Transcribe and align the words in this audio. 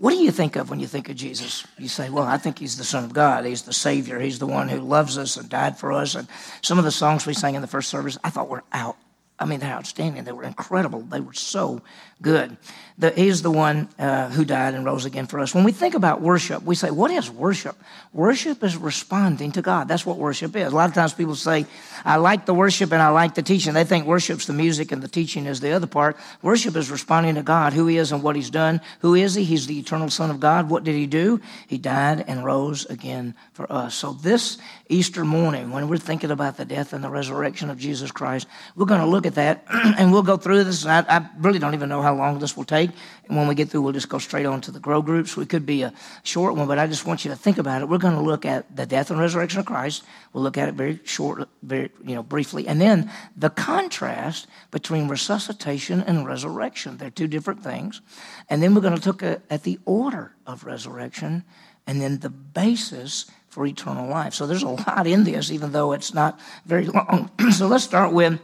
What 0.00 0.12
do 0.12 0.16
you 0.16 0.30
think 0.30 0.56
of 0.56 0.70
when 0.70 0.80
you 0.80 0.86
think 0.86 1.10
of 1.10 1.16
Jesus? 1.16 1.66
You 1.76 1.86
say, 1.86 2.08
well, 2.08 2.24
I 2.24 2.38
think 2.38 2.58
he's 2.58 2.78
the 2.78 2.84
Son 2.84 3.04
of 3.04 3.12
God. 3.12 3.44
He's 3.44 3.62
the 3.62 3.74
Savior. 3.74 4.18
He's 4.18 4.38
the 4.38 4.46
one 4.46 4.70
who 4.70 4.80
loves 4.80 5.18
us 5.18 5.36
and 5.36 5.46
died 5.46 5.76
for 5.76 5.92
us. 5.92 6.14
And 6.14 6.26
some 6.62 6.78
of 6.78 6.86
the 6.86 6.90
songs 6.90 7.26
we 7.26 7.34
sang 7.34 7.54
in 7.54 7.60
the 7.60 7.68
first 7.68 7.90
service, 7.90 8.16
I 8.24 8.30
thought 8.30 8.48
were 8.48 8.64
out. 8.72 8.96
I 9.40 9.46
mean, 9.46 9.60
they're 9.60 9.72
outstanding. 9.72 10.24
They 10.24 10.32
were 10.32 10.44
incredible. 10.44 11.00
They 11.00 11.20
were 11.20 11.32
so 11.32 11.80
good. 12.20 12.58
The, 12.98 13.10
he's 13.12 13.40
the 13.40 13.50
one 13.50 13.88
uh, 13.98 14.28
who 14.28 14.44
died 14.44 14.74
and 14.74 14.84
rose 14.84 15.06
again 15.06 15.26
for 15.26 15.40
us. 15.40 15.54
When 15.54 15.64
we 15.64 15.72
think 15.72 15.94
about 15.94 16.20
worship, 16.20 16.62
we 16.62 16.74
say, 16.74 16.90
What 16.90 17.10
is 17.10 17.30
worship? 17.30 17.74
Worship 18.12 18.62
is 18.62 18.76
responding 18.76 19.52
to 19.52 19.62
God. 19.62 19.88
That's 19.88 20.04
what 20.04 20.18
worship 20.18 20.54
is. 20.54 20.70
A 20.70 20.76
lot 20.76 20.90
of 20.90 20.94
times 20.94 21.14
people 21.14 21.34
say, 21.34 21.64
I 22.04 22.16
like 22.16 22.44
the 22.44 22.52
worship 22.52 22.92
and 22.92 23.00
I 23.00 23.08
like 23.08 23.34
the 23.34 23.42
teaching. 23.42 23.72
They 23.72 23.84
think 23.84 24.04
worship's 24.04 24.46
the 24.46 24.52
music 24.52 24.92
and 24.92 25.02
the 25.02 25.08
teaching 25.08 25.46
is 25.46 25.60
the 25.60 25.72
other 25.72 25.86
part. 25.86 26.18
Worship 26.42 26.76
is 26.76 26.90
responding 26.90 27.36
to 27.36 27.42
God, 27.42 27.72
who 27.72 27.86
He 27.86 27.96
is 27.96 28.12
and 28.12 28.22
what 28.22 28.36
He's 28.36 28.50
done. 28.50 28.82
Who 29.00 29.14
is 29.14 29.34
He? 29.34 29.44
He's 29.44 29.66
the 29.66 29.78
eternal 29.78 30.10
Son 30.10 30.28
of 30.28 30.40
God. 30.40 30.68
What 30.68 30.84
did 30.84 30.94
He 30.94 31.06
do? 31.06 31.40
He 31.68 31.78
died 31.78 32.26
and 32.28 32.44
rose 32.44 32.84
again 32.84 33.34
for 33.54 33.70
us. 33.72 33.94
So 33.94 34.12
this 34.12 34.58
Easter 34.90 35.24
morning, 35.24 35.70
when 35.70 35.88
we're 35.88 35.96
thinking 35.96 36.30
about 36.30 36.58
the 36.58 36.66
death 36.66 36.92
and 36.92 37.02
the 37.02 37.08
resurrection 37.08 37.70
of 37.70 37.78
Jesus 37.78 38.10
Christ, 38.10 38.46
we're 38.76 38.84
going 38.84 39.00
to 39.00 39.06
look 39.06 39.24
at 39.24 39.29
that 39.34 39.64
and 39.70 40.12
we'll 40.12 40.22
go 40.22 40.36
through 40.36 40.64
this. 40.64 40.86
I, 40.86 41.00
I 41.00 41.28
really 41.38 41.58
don't 41.58 41.74
even 41.74 41.88
know 41.88 42.02
how 42.02 42.14
long 42.14 42.38
this 42.38 42.56
will 42.56 42.64
take. 42.64 42.90
And 43.28 43.36
when 43.36 43.46
we 43.48 43.54
get 43.54 43.68
through, 43.68 43.82
we'll 43.82 43.92
just 43.92 44.08
go 44.08 44.18
straight 44.18 44.46
on 44.46 44.60
to 44.62 44.70
the 44.70 44.80
grow 44.80 45.02
groups. 45.02 45.36
We 45.36 45.46
could 45.46 45.64
be 45.64 45.82
a 45.82 45.92
short 46.22 46.56
one, 46.56 46.66
but 46.66 46.78
I 46.78 46.86
just 46.86 47.06
want 47.06 47.24
you 47.24 47.30
to 47.30 47.36
think 47.36 47.58
about 47.58 47.82
it. 47.82 47.88
We're 47.88 47.98
going 47.98 48.14
to 48.14 48.20
look 48.20 48.44
at 48.44 48.74
the 48.74 48.86
death 48.86 49.10
and 49.10 49.20
resurrection 49.20 49.60
of 49.60 49.66
Christ. 49.66 50.02
We'll 50.32 50.42
look 50.42 50.58
at 50.58 50.68
it 50.68 50.74
very 50.74 51.00
short, 51.04 51.48
very, 51.62 51.90
you 52.04 52.14
know, 52.14 52.22
briefly. 52.22 52.66
And 52.66 52.80
then 52.80 53.10
the 53.36 53.50
contrast 53.50 54.46
between 54.70 55.08
resuscitation 55.08 56.00
and 56.00 56.26
resurrection. 56.26 56.96
They're 56.96 57.10
two 57.10 57.28
different 57.28 57.62
things. 57.62 58.00
And 58.48 58.62
then 58.62 58.74
we're 58.74 58.80
going 58.80 58.98
to 58.98 59.06
look 59.06 59.22
at 59.22 59.62
the 59.62 59.78
order 59.84 60.32
of 60.46 60.64
resurrection 60.64 61.44
and 61.86 62.00
then 62.00 62.18
the 62.18 62.30
basis 62.30 63.26
for 63.48 63.66
eternal 63.66 64.08
life. 64.08 64.32
So 64.32 64.46
there's 64.46 64.62
a 64.62 64.68
lot 64.68 65.06
in 65.06 65.24
this, 65.24 65.50
even 65.50 65.72
though 65.72 65.92
it's 65.92 66.14
not 66.14 66.38
very 66.64 66.86
long. 66.86 67.30
so 67.52 67.66
let's 67.66 67.84
start 67.84 68.12
with 68.12 68.40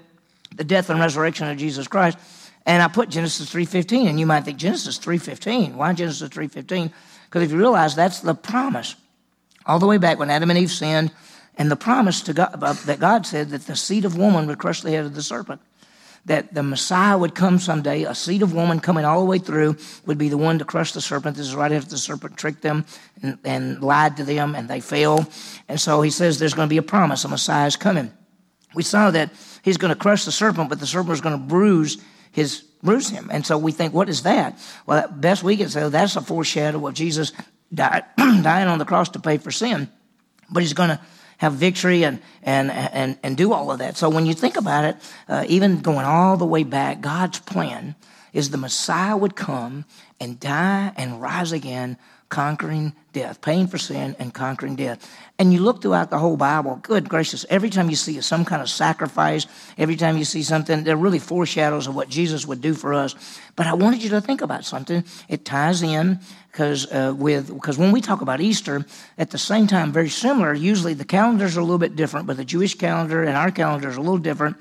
the 0.57 0.65
death 0.65 0.91
and 0.91 0.99
resurrection 0.99 1.49
of 1.49 1.57
Jesus 1.57 1.87
Christ. 1.87 2.19
And 2.65 2.83
I 2.83 2.89
put 2.89 3.11
Genesis 3.11 3.53
3.15, 3.53 4.09
and 4.09 4.19
you 4.19 4.27
might 4.27 4.45
think, 4.45 4.59
Genesis 4.59 4.99
3.15? 4.99 5.75
Why 5.75 5.93
Genesis 5.93 6.29
3.15? 6.29 6.93
Because 7.27 7.43
if 7.43 7.53
you 7.53 7.59
realize 7.59 7.95
that's 7.95 8.21
the 8.21 8.35
promise. 8.35 8.97
All 9.67 9.79
the 9.79 9.87
way 9.87 9.99
back 9.99 10.19
when 10.19 10.31
Adam 10.31 10.51
and 10.51 10.59
Eve 10.59 10.71
sinned, 10.71 11.13
and 11.57 11.71
the 11.71 11.77
promise 11.77 12.21
to 12.23 12.35
God, 12.35 12.63
uh, 12.63 12.73
that 12.85 13.01
God 13.01 13.27
said 13.27 13.51
that 13.51 13.67
the 13.67 13.77
seed 13.77 14.05
of 14.05 14.17
woman 14.17 14.47
would 14.47 14.59
crush 14.59 14.83
the 14.83 14.91
head 14.91 15.05
of 15.05 15.15
the 15.15 15.23
serpent. 15.23 15.61
That 16.27 16.53
the 16.53 16.63
Messiah 16.63 17.17
would 17.17 17.35
come 17.35 17.59
someday, 17.59 18.03
a 18.03 18.15
seed 18.15 18.43
of 18.43 18.53
woman 18.53 18.81
coming 18.81 19.05
all 19.05 19.21
the 19.21 19.27
way 19.27 19.39
through 19.39 19.77
would 20.07 20.19
be 20.19 20.29
the 20.29 20.37
one 20.37 20.59
to 20.59 20.65
crush 20.65 20.93
the 20.93 21.01
serpent. 21.01 21.37
This 21.37 21.47
is 21.47 21.55
right 21.55 21.71
after 21.71 21.91
the 21.91 21.99
serpent 21.99 22.37
tricked 22.37 22.63
them 22.63 22.85
and, 23.23 23.39
and 23.45 23.83
lied 23.83 24.17
to 24.17 24.25
them, 24.25 24.55
and 24.55 24.69
they 24.69 24.81
fell. 24.81 25.27
And 25.69 25.81
so 25.81 26.03
he 26.03 26.11
says 26.11 26.39
there's 26.39 26.55
going 26.55 26.69
to 26.69 26.73
be 26.73 26.79
a 26.79 26.83
promise, 26.83 27.25
a 27.25 27.29
Messiah 27.29 27.69
is 27.69 27.77
coming. 27.77 28.13
We 28.75 28.83
saw 28.83 29.11
that 29.13 29.31
he's 29.67 29.77
going 29.77 29.93
to 29.93 29.99
crush 29.99 30.25
the 30.25 30.33
serpent, 30.33 30.71
but 30.71 30.79
the 30.79 30.87
serpent 30.87 31.13
is 31.13 31.21
going 31.21 31.37
to 31.37 31.45
bruise 31.45 31.99
his 32.31 32.63
bruise 32.83 33.11
him. 33.11 33.29
And 33.33 33.45
so 33.45 33.59
we 33.59 33.73
think, 33.73 33.93
what 33.93 34.09
is 34.09 34.23
that? 34.23 34.59
Well, 34.87 35.09
best 35.09 35.43
we 35.43 35.57
can 35.57 35.69
say, 35.69 35.89
that's 35.89 36.15
a 36.15 36.21
foreshadow 36.21 36.87
of 36.87 36.95
Jesus 36.95 37.33
died, 37.75 38.05
dying 38.17 38.69
on 38.69 38.79
the 38.79 38.85
cross 38.85 39.09
to 39.11 39.19
pay 39.19 39.39
for 39.39 39.51
sin. 39.51 39.91
But 40.49 40.63
he's 40.63 40.73
going 40.73 40.91
to 40.91 41.01
have 41.39 41.55
victory 41.55 42.05
and, 42.05 42.23
and, 42.43 42.71
and, 42.71 43.19
and 43.25 43.37
do 43.37 43.53
all 43.53 43.73
of 43.73 43.81
that. 43.81 43.97
So 43.97 44.09
when 44.09 44.25
you 44.25 44.35
think 44.35 44.57
about 44.57 44.85
it, 44.85 44.97
uh, 45.29 45.45
even 45.49 45.81
going 45.81 46.07
all 46.07 46.37
the 46.37 46.47
way 46.47 46.63
back, 46.63 47.01
God's 47.01 47.41
plan 47.41 47.97
is 48.33 48.51
the 48.51 48.59
Messiah 48.59 49.17
would 49.17 49.35
come 49.35 49.85
and 50.21 50.39
die 50.39 50.93
and 50.97 51.21
rise 51.21 51.51
again 51.51 51.99
conquering 52.29 52.95
death, 53.13 53.41
paying 53.41 53.67
for 53.67 53.79
sin 53.79 54.17
and 54.19 54.35
conquering 54.35 54.77
death. 54.77 55.11
And 55.39 55.53
you 55.53 55.61
look 55.61 55.81
throughout 55.81 56.11
the 56.11 56.19
whole 56.19 56.37
Bible, 56.37 56.81
good 56.83 57.09
gracious, 57.09 57.47
every 57.49 57.71
time 57.71 57.89
you 57.89 57.97
see 57.97 58.21
some 58.21 58.45
kind 58.45 58.61
of 58.61 58.69
sacrifice, 58.69 59.47
every 59.79 59.97
time 59.97 60.19
you 60.19 60.25
see 60.25 60.43
something, 60.43 60.85
they're 60.85 60.97
really 60.97 61.19
foreshadows 61.19 61.87
of 61.87 61.95
what 61.95 62.09
Jesus 62.09 62.47
would 62.47 62.61
do 62.61 62.75
for 62.75 62.95
us. 62.95 63.15
But 63.55 63.67
I 63.67 63.75
wanted 63.75 64.03
you 64.03 64.11
to 64.11 64.21
think 64.21 64.41
about 64.41 64.65
something. 64.65 65.05
It 65.29 65.45
ties 65.45 65.83
in 65.83 66.21
because 66.51 66.91
uh, 66.93 67.15
with 67.17 67.53
because 67.53 67.79
when 67.79 67.93
we 67.93 68.01
talk 68.01 68.23
about 68.23 68.41
Easter, 68.41 68.85
at 69.19 69.31
the 69.31 69.39
same 69.39 69.67
time, 69.67 69.93
very 69.93 70.09
similar. 70.09 70.53
Usually 70.55 70.95
the 70.95 71.05
calendars 71.05 71.57
are 71.57 71.61
a 71.61 71.65
little 71.65 71.79
bit 71.79 71.97
different, 71.97 72.27
but 72.27 72.37
the 72.37 72.45
Jewish 72.45 72.75
calendar 72.75 73.23
and 73.23 73.37
our 73.37 73.51
calendar 73.51 73.89
is 73.89 73.97
a 73.97 74.01
little 74.01 74.19
different. 74.19 74.57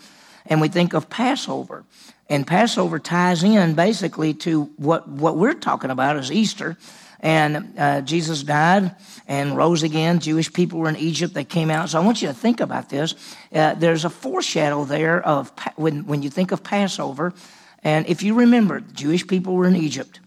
And 0.46 0.62
we 0.62 0.68
think 0.68 0.94
of 0.94 1.10
Passover. 1.10 1.86
And 2.30 2.46
Passover 2.46 3.00
ties 3.00 3.44
in 3.44 3.76
basically 3.76 4.34
to 4.36 4.66
what, 4.78 5.08
what 5.08 5.38
we're 5.38 5.54
talking 5.54 5.92
about 5.92 6.18
is 6.18 6.32
Easter. 6.32 6.78
And 7.26 7.74
uh, 7.76 8.02
Jesus 8.02 8.44
died 8.44 8.96
and 9.28 9.58
rose 9.58 9.82
again. 9.82 10.20
Jewish 10.20 10.54
people 10.54 10.78
were 10.78 10.90
in 10.90 10.96
Egypt. 10.96 11.34
They 11.34 11.44
came 11.44 11.72
out. 11.72 11.90
So 11.90 12.00
I 12.00 12.06
want 12.06 12.22
you 12.22 12.28
to 12.28 12.36
think 12.36 12.60
about 12.60 12.90
this. 12.90 13.16
Uh, 13.52 13.74
there's 13.74 14.06
a 14.06 14.12
foreshadow 14.12 14.86
there 14.86 15.26
of 15.26 15.52
when, 15.76 16.06
when 16.06 16.22
you 16.22 16.30
think 16.30 16.52
of 16.52 16.62
Passover. 16.62 17.34
And 17.82 18.06
if 18.06 18.22
you 18.22 18.36
remember, 18.36 18.80
Jewish 18.80 19.26
people 19.26 19.56
were 19.56 19.66
in 19.66 19.76
Egypt. 19.76 20.20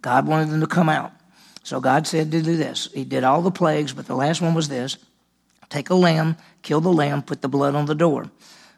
God 0.00 0.28
wanted 0.28 0.50
them 0.50 0.60
to 0.60 0.68
come 0.68 0.88
out. 0.88 1.10
So 1.64 1.80
God 1.80 2.06
said 2.06 2.30
to 2.30 2.40
do 2.40 2.56
this. 2.56 2.88
He 2.94 3.02
did 3.02 3.24
all 3.24 3.42
the 3.42 3.50
plagues, 3.50 3.92
but 3.92 4.06
the 4.06 4.14
last 4.14 4.40
one 4.40 4.54
was 4.54 4.68
this 4.68 4.96
take 5.70 5.90
a 5.90 5.94
lamb, 5.96 6.36
kill 6.62 6.80
the 6.80 6.92
lamb, 6.92 7.22
put 7.22 7.42
the 7.42 7.48
blood 7.48 7.74
on 7.74 7.86
the 7.86 7.96
door. 7.96 8.30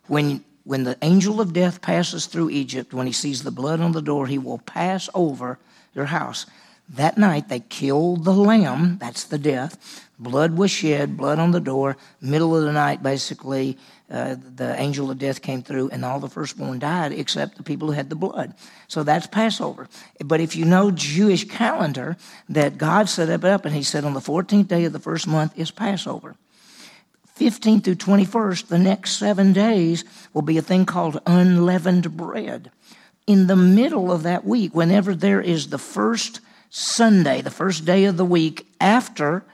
When, 0.07 0.43
when 0.65 0.85
the 0.85 0.97
angel 1.03 1.43
of 1.43 1.53
death 1.53 1.83
passes 1.83 2.25
through 2.25 2.49
Egypt, 2.49 2.95
when 2.95 3.07
he 3.07 3.13
sees 3.13 3.43
the 3.43 3.51
blood 3.51 3.83
on 3.83 3.93
the 3.93 4.01
door, 4.01 4.27
he 4.27 4.39
will 4.39 4.61
pass 4.61 5.11
over 5.13 5.59
your 5.93 6.07
house. 6.07 6.47
That 6.89 7.19
night 7.19 7.49
they 7.49 7.61
killed 7.61 8.25
the 8.25 8.33
lamb, 8.33 8.99
that's 8.99 9.25
the 9.25 9.39
death. 9.39 10.07
Blood 10.19 10.57
was 10.57 10.71
shed, 10.71 11.17
blood 11.17 11.39
on 11.39 11.51
the 11.51 11.61
door. 11.61 11.97
Middle 12.21 12.57
of 12.57 12.65
the 12.65 12.73
night, 12.73 13.03
basically, 13.03 13.77
uh, 14.11 14.37
the 14.55 14.81
angel 14.81 15.11
of 15.11 15.19
death 15.19 15.43
came 15.43 15.63
through, 15.63 15.91
and 15.91 16.05
all 16.05 16.21
the 16.21 16.29
firstborn 16.29 16.79
died 16.79 17.13
except 17.13 17.57
the 17.57 17.63
people 17.63 17.89
who 17.89 17.95
had 17.95 18.09
the 18.09 18.17
blood. 18.17 18.55
So 18.87 19.03
that's 19.03 19.27
Passover. 19.27 19.89
But 20.25 20.41
if 20.41 20.55
you 20.55 20.65
know 20.65 20.91
Jewish 20.91 21.47
calendar, 21.49 22.17
that 22.49 22.79
God 22.79 23.09
set 23.09 23.45
up, 23.45 23.65
and 23.65 23.75
He 23.75 23.83
said 23.83 24.05
on 24.05 24.15
the 24.15 24.21
14th 24.21 24.69
day 24.69 24.85
of 24.85 24.93
the 24.93 25.01
first 25.01 25.27
month 25.27 25.59
is 25.59 25.71
Passover. 25.71 26.37
15th 27.39 27.85
through 27.85 27.97
21st, 27.97 28.69
the 28.69 28.79
next 28.79 29.13
seven 29.19 29.53
days, 29.53 30.05
will 30.33 30.43
be 30.43 30.57
a 30.57 30.63
thing 30.63 30.87
called 30.87 31.21
unleavened 31.27 32.17
bread. 32.17 32.71
In 33.27 33.49
the 33.49 33.57
middle 33.57 34.11
of 34.11 34.23
that 34.23 34.47
week, 34.47 34.75
whenever 34.75 35.15
there 35.15 35.41
is 35.41 35.69
the 35.69 35.79
first 35.79 36.41
Sunday, 36.71 37.41
the 37.41 37.51
first 37.51 37.85
day 37.85 38.05
of 38.05 38.17
the 38.17 38.25
week 38.25 38.67
after 38.81 39.45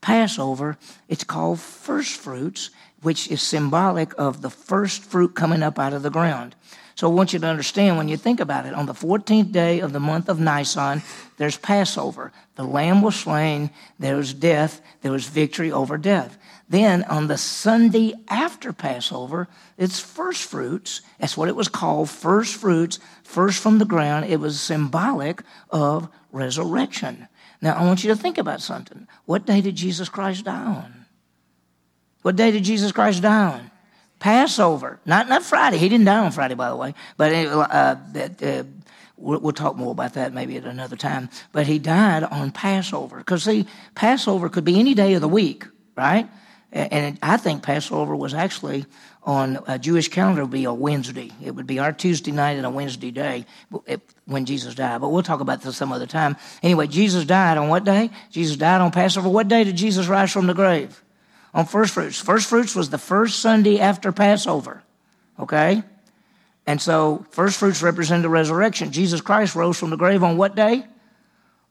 Passover, 0.00 0.78
it's 1.08 1.24
called 1.24 1.60
first 1.60 2.16
fruits, 2.16 2.70
which 3.02 3.30
is 3.30 3.42
symbolic 3.42 4.12
of 4.18 4.42
the 4.42 4.50
first 4.50 5.02
fruit 5.02 5.34
coming 5.34 5.62
up 5.62 5.78
out 5.78 5.92
of 5.92 6.02
the 6.02 6.10
ground. 6.10 6.54
So 6.94 7.10
I 7.10 7.14
want 7.14 7.32
you 7.32 7.38
to 7.38 7.46
understand 7.46 7.96
when 7.96 8.08
you 8.08 8.18
think 8.18 8.40
about 8.40 8.66
it, 8.66 8.74
on 8.74 8.84
the 8.84 8.92
14th 8.92 9.52
day 9.52 9.80
of 9.80 9.94
the 9.94 10.00
month 10.00 10.28
of 10.28 10.38
Nisan, 10.38 11.02
there's 11.38 11.56
Passover. 11.56 12.30
The 12.56 12.64
lamb 12.64 13.00
was 13.00 13.16
slain, 13.16 13.70
there 13.98 14.16
was 14.16 14.34
death, 14.34 14.82
there 15.00 15.12
was 15.12 15.26
victory 15.26 15.72
over 15.72 15.96
death. 15.96 16.36
Then 16.68 17.04
on 17.04 17.26
the 17.26 17.38
Sunday 17.38 18.12
after 18.28 18.72
Passover, 18.72 19.48
it's 19.78 19.98
first 19.98 20.44
fruits. 20.44 21.00
That's 21.18 21.36
what 21.36 21.48
it 21.48 21.56
was 21.56 21.68
called, 21.68 22.10
first 22.10 22.54
fruits, 22.54 22.98
first 23.24 23.62
from 23.62 23.78
the 23.78 23.86
ground. 23.86 24.26
It 24.26 24.38
was 24.38 24.60
symbolic 24.60 25.42
of 25.70 26.08
resurrection. 26.32 27.28
Now, 27.62 27.74
I 27.74 27.84
want 27.86 28.04
you 28.04 28.10
to 28.10 28.16
think 28.16 28.38
about 28.38 28.60
something. 28.60 29.08
What 29.24 29.46
day 29.46 29.60
did 29.60 29.74
Jesus 29.74 30.08
Christ 30.08 30.44
die 30.44 30.64
on? 30.64 30.99
What 32.22 32.36
day 32.36 32.50
did 32.50 32.64
Jesus 32.64 32.92
Christ 32.92 33.22
die 33.22 33.52
on? 33.52 33.70
Passover. 34.18 35.00
Not, 35.06 35.28
not 35.28 35.42
Friday. 35.42 35.78
He 35.78 35.88
didn't 35.88 36.04
die 36.04 36.18
on 36.18 36.32
Friday, 36.32 36.54
by 36.54 36.68
the 36.68 36.76
way. 36.76 36.94
But 37.16 37.32
uh, 37.32 37.96
uh, 38.12 38.64
we'll, 39.16 39.40
we'll 39.40 39.52
talk 39.52 39.76
more 39.76 39.92
about 39.92 40.14
that 40.14 40.34
maybe 40.34 40.56
at 40.56 40.64
another 40.64 40.96
time. 40.96 41.30
But 41.52 41.66
he 41.66 41.78
died 41.78 42.24
on 42.24 42.52
Passover. 42.52 43.16
Because, 43.16 43.44
see, 43.44 43.66
Passover 43.94 44.48
could 44.48 44.64
be 44.64 44.78
any 44.78 44.94
day 44.94 45.14
of 45.14 45.22
the 45.22 45.28
week, 45.28 45.66
right? 45.96 46.28
And 46.72 47.18
I 47.20 47.36
think 47.36 47.64
Passover 47.64 48.14
was 48.14 48.32
actually 48.32 48.86
on 49.24 49.58
a 49.66 49.76
Jewish 49.76 50.08
calendar 50.08 50.42
would 50.42 50.52
be 50.52 50.64
a 50.64 50.72
Wednesday. 50.72 51.32
It 51.42 51.50
would 51.50 51.66
be 51.66 51.80
our 51.80 51.92
Tuesday 51.92 52.30
night 52.30 52.58
and 52.58 52.64
a 52.64 52.70
Wednesday 52.70 53.10
day 53.10 53.44
when 54.26 54.44
Jesus 54.44 54.76
died. 54.76 55.00
But 55.00 55.08
we'll 55.08 55.24
talk 55.24 55.40
about 55.40 55.62
this 55.62 55.76
some 55.76 55.90
other 55.90 56.06
time. 56.06 56.36
Anyway, 56.62 56.86
Jesus 56.86 57.24
died 57.24 57.58
on 57.58 57.68
what 57.68 57.84
day? 57.84 58.10
Jesus 58.30 58.56
died 58.56 58.80
on 58.80 58.92
Passover. 58.92 59.28
What 59.28 59.48
day 59.48 59.64
did 59.64 59.76
Jesus 59.76 60.06
rise 60.06 60.30
from 60.30 60.46
the 60.46 60.54
grave? 60.54 61.02
On 61.52 61.66
first 61.66 61.94
fruits. 61.94 62.20
First 62.20 62.48
fruits 62.48 62.74
was 62.74 62.90
the 62.90 62.98
first 62.98 63.40
Sunday 63.40 63.80
after 63.80 64.12
Passover. 64.12 64.82
Okay? 65.38 65.82
And 66.66 66.80
so 66.80 67.24
first 67.30 67.58
fruits 67.58 67.82
represent 67.82 68.22
the 68.22 68.28
resurrection. 68.28 68.92
Jesus 68.92 69.20
Christ 69.20 69.56
rose 69.56 69.78
from 69.78 69.90
the 69.90 69.96
grave 69.96 70.22
on 70.22 70.36
what 70.36 70.54
day? 70.54 70.84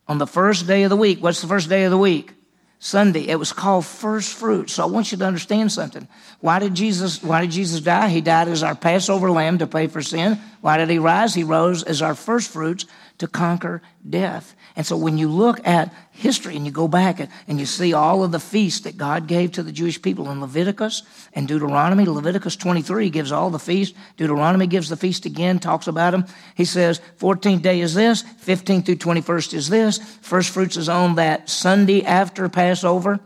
On 0.08 0.18
the 0.18 0.28
first 0.28 0.68
day 0.68 0.84
of 0.84 0.90
the 0.90 0.98
week. 0.98 1.24
What's 1.24 1.42
the 1.42 1.48
first 1.48 1.70
day 1.70 1.86
of 1.86 1.92
the 1.92 1.98
week? 1.98 2.34
Sunday. 2.80 3.28
It 3.28 3.38
was 3.38 3.54
called 3.54 3.86
first 3.86 4.34
fruits. 4.34 4.74
So 4.74 4.84
I 4.84 4.88
want 4.88 5.12
you 5.12 5.18
to 5.18 5.26
understand 5.26 5.72
something. 5.72 6.08
Why 6.40 6.60
did 6.60 6.76
Jesus, 6.76 7.22
why 7.22 7.42
did 7.42 7.52
Jesus 7.52 7.82
die? 7.82 8.10
He 8.10 8.22
died 8.22 8.48
as 8.48 8.64
our 8.64 8.76
Passover 8.76 9.30
lamb 9.30 9.58
to 9.60 9.68
pay 9.68 9.88
for 9.88 10.02
sin. 10.02 10.40
Why 10.62 10.78
did 10.78 10.90
he 10.90 10.98
rise? 10.98 11.34
He 11.34 11.44
rose 11.44 11.84
as 11.84 12.02
our 12.02 12.16
first 12.16 12.52
fruits 12.52 12.86
to 13.20 13.28
conquer 13.28 13.82
death. 14.10 14.56
And 14.80 14.88
so 14.88 14.96
when 14.96 15.18
you 15.18 15.28
look 15.28 15.68
at 15.68 15.94
history 16.12 16.56
and 16.56 16.66
you 16.66 16.72
go 16.72 16.88
back 16.88 17.20
and 17.50 17.60
you 17.60 17.66
see 17.66 17.92
all 17.92 18.24
of 18.24 18.32
the 18.32 18.40
feasts 18.40 18.80
that 18.86 18.96
God 18.96 19.28
gave 19.28 19.52
to 19.52 19.62
the 19.62 19.74
Jewish 19.74 20.02
people 20.02 20.32
in 20.32 20.40
Leviticus 20.40 21.04
and 21.34 21.50
Deuteronomy, 21.50 22.06
Leviticus 22.06 22.56
23 22.56 23.10
gives 23.10 23.34
all 23.34 23.50
the 23.50 23.60
feasts. 23.60 23.94
Deuteronomy 24.16 24.68
gives 24.68 24.88
the 24.88 24.96
feast 24.96 25.26
again, 25.26 25.60
talks 25.60 25.88
about 25.88 26.12
them. 26.12 26.24
He 26.56 26.64
says, 26.64 27.02
14th 27.20 27.62
day 27.62 27.82
is 27.82 27.94
this, 27.94 28.24
15th 28.24 28.86
through 28.86 28.96
21st 28.96 29.54
is 29.54 29.68
this, 29.68 29.98
first 30.22 30.50
fruits 30.50 30.78
is 30.78 30.88
on 30.88 31.16
that 31.16 31.50
Sunday 31.50 32.06
after 32.06 32.48
Passover. 32.48 33.20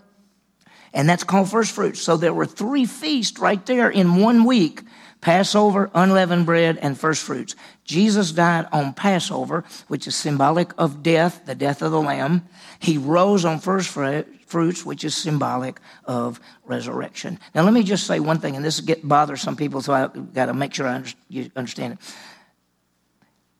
And 0.91 1.07
that's 1.07 1.23
called 1.23 1.51
first 1.51 1.75
fruits. 1.75 2.01
So 2.01 2.17
there 2.17 2.33
were 2.33 2.47
three 2.47 2.87
feasts 2.87 3.37
right 3.37 3.63
there 3.67 3.91
in 3.91 4.15
one 4.15 4.45
week 4.45 4.81
Passover, 5.23 5.89
unleavened 5.93 6.45
bread, 6.45 6.77
and 6.81 6.99
first 6.99 7.23
fruits. 7.23 7.55
Jesus 7.83 8.31
died 8.31 8.67
on 8.71 8.93
Passover, 8.93 9.65
which 9.87 10.07
is 10.07 10.15
symbolic 10.15 10.71
of 10.77 11.03
death, 11.03 11.45
the 11.45 11.55
death 11.55 11.81
of 11.81 11.91
the 11.91 12.01
Lamb. 12.01 12.47
He 12.79 12.97
rose 12.97 13.43
on 13.43 13.59
first 13.59 13.89
fruits, 13.89 14.85
which 14.85 15.03
is 15.03 15.15
symbolic 15.15 15.81
of 16.05 16.39
resurrection. 16.65 17.39
Now, 17.53 17.63
let 17.63 17.73
me 17.73 17.83
just 17.83 18.07
say 18.07 18.19
one 18.19 18.39
thing, 18.39 18.55
and 18.55 18.63
this 18.63 18.79
bothers 18.79 19.41
some 19.41 19.55
people, 19.55 19.81
so 19.81 19.93
I've 19.93 20.33
got 20.33 20.45
to 20.45 20.53
make 20.53 20.73
sure 20.73 20.87
I 20.87 21.03
you 21.27 21.51
understand 21.55 21.93
it. 21.93 21.99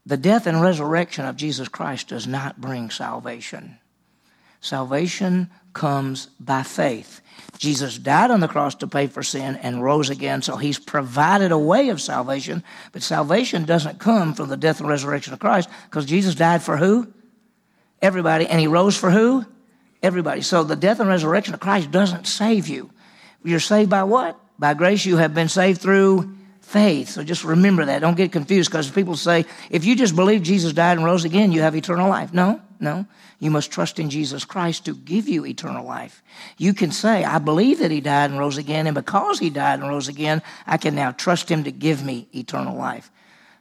The 0.05 0.17
death 0.17 0.47
and 0.47 0.61
resurrection 0.61 1.25
of 1.25 1.35
Jesus 1.35 1.67
Christ 1.67 2.09
does 2.09 2.27
not 2.27 2.59
bring 2.59 2.89
salvation. 2.89 3.77
Salvation 4.61 5.49
comes 5.73 6.27
by 6.39 6.63
faith. 6.63 7.21
Jesus 7.57 7.97
died 7.97 8.31
on 8.31 8.39
the 8.39 8.47
cross 8.47 8.75
to 8.75 8.87
pay 8.87 9.07
for 9.07 9.23
sin 9.23 9.55
and 9.57 9.83
rose 9.83 10.09
again, 10.09 10.41
so 10.41 10.55
he's 10.57 10.79
provided 10.79 11.51
a 11.51 11.57
way 11.57 11.89
of 11.89 12.01
salvation. 12.01 12.63
But 12.91 13.03
salvation 13.03 13.65
doesn't 13.65 13.99
come 13.99 14.33
from 14.33 14.49
the 14.49 14.57
death 14.57 14.79
and 14.79 14.89
resurrection 14.89 15.33
of 15.33 15.39
Christ 15.39 15.69
because 15.85 16.05
Jesus 16.05 16.35
died 16.35 16.61
for 16.61 16.77
who? 16.77 17.11
Everybody. 18.01 18.47
And 18.47 18.59
he 18.59 18.67
rose 18.67 18.97
for 18.97 19.11
who? 19.11 19.45
Everybody. 20.01 20.41
So 20.41 20.63
the 20.63 20.75
death 20.75 20.99
and 20.99 21.09
resurrection 21.09 21.53
of 21.53 21.59
Christ 21.59 21.91
doesn't 21.91 22.27
save 22.27 22.67
you. 22.67 22.91
You're 23.43 23.59
saved 23.59 23.89
by 23.89 24.03
what? 24.03 24.39
By 24.59 24.73
grace, 24.73 25.05
you 25.05 25.17
have 25.17 25.33
been 25.33 25.49
saved 25.49 25.81
through 25.81 26.35
faith. 26.73 27.09
So 27.09 27.23
just 27.23 27.43
remember 27.43 27.85
that. 27.85 27.99
Don't 27.99 28.17
get 28.17 28.31
confused 28.31 28.71
because 28.71 28.89
people 28.89 29.15
say, 29.15 29.45
if 29.69 29.85
you 29.85 29.95
just 29.95 30.15
believe 30.15 30.41
Jesus 30.41 30.73
died 30.73 30.97
and 30.97 31.05
rose 31.05 31.23
again, 31.23 31.51
you 31.51 31.61
have 31.61 31.75
eternal 31.75 32.09
life. 32.09 32.33
No, 32.33 32.59
no. 32.79 33.05
You 33.39 33.51
must 33.51 33.71
trust 33.71 33.99
in 33.99 34.09
Jesus 34.09 34.43
Christ 34.43 34.85
to 34.85 34.95
give 34.95 35.29
you 35.29 35.45
eternal 35.45 35.85
life. 35.85 36.23
You 36.57 36.73
can 36.73 36.91
say, 36.91 37.23
I 37.23 37.37
believe 37.37 37.77
that 37.79 37.91
he 37.91 38.01
died 38.01 38.31
and 38.31 38.39
rose 38.39 38.57
again, 38.57 38.87
and 38.87 38.95
because 38.95 39.37
he 39.37 39.51
died 39.51 39.81
and 39.81 39.87
rose 39.87 40.07
again, 40.07 40.41
I 40.65 40.77
can 40.77 40.95
now 40.95 41.11
trust 41.11 41.49
him 41.49 41.63
to 41.65 41.71
give 41.71 42.03
me 42.03 42.27
eternal 42.33 42.75
life. 42.75 43.11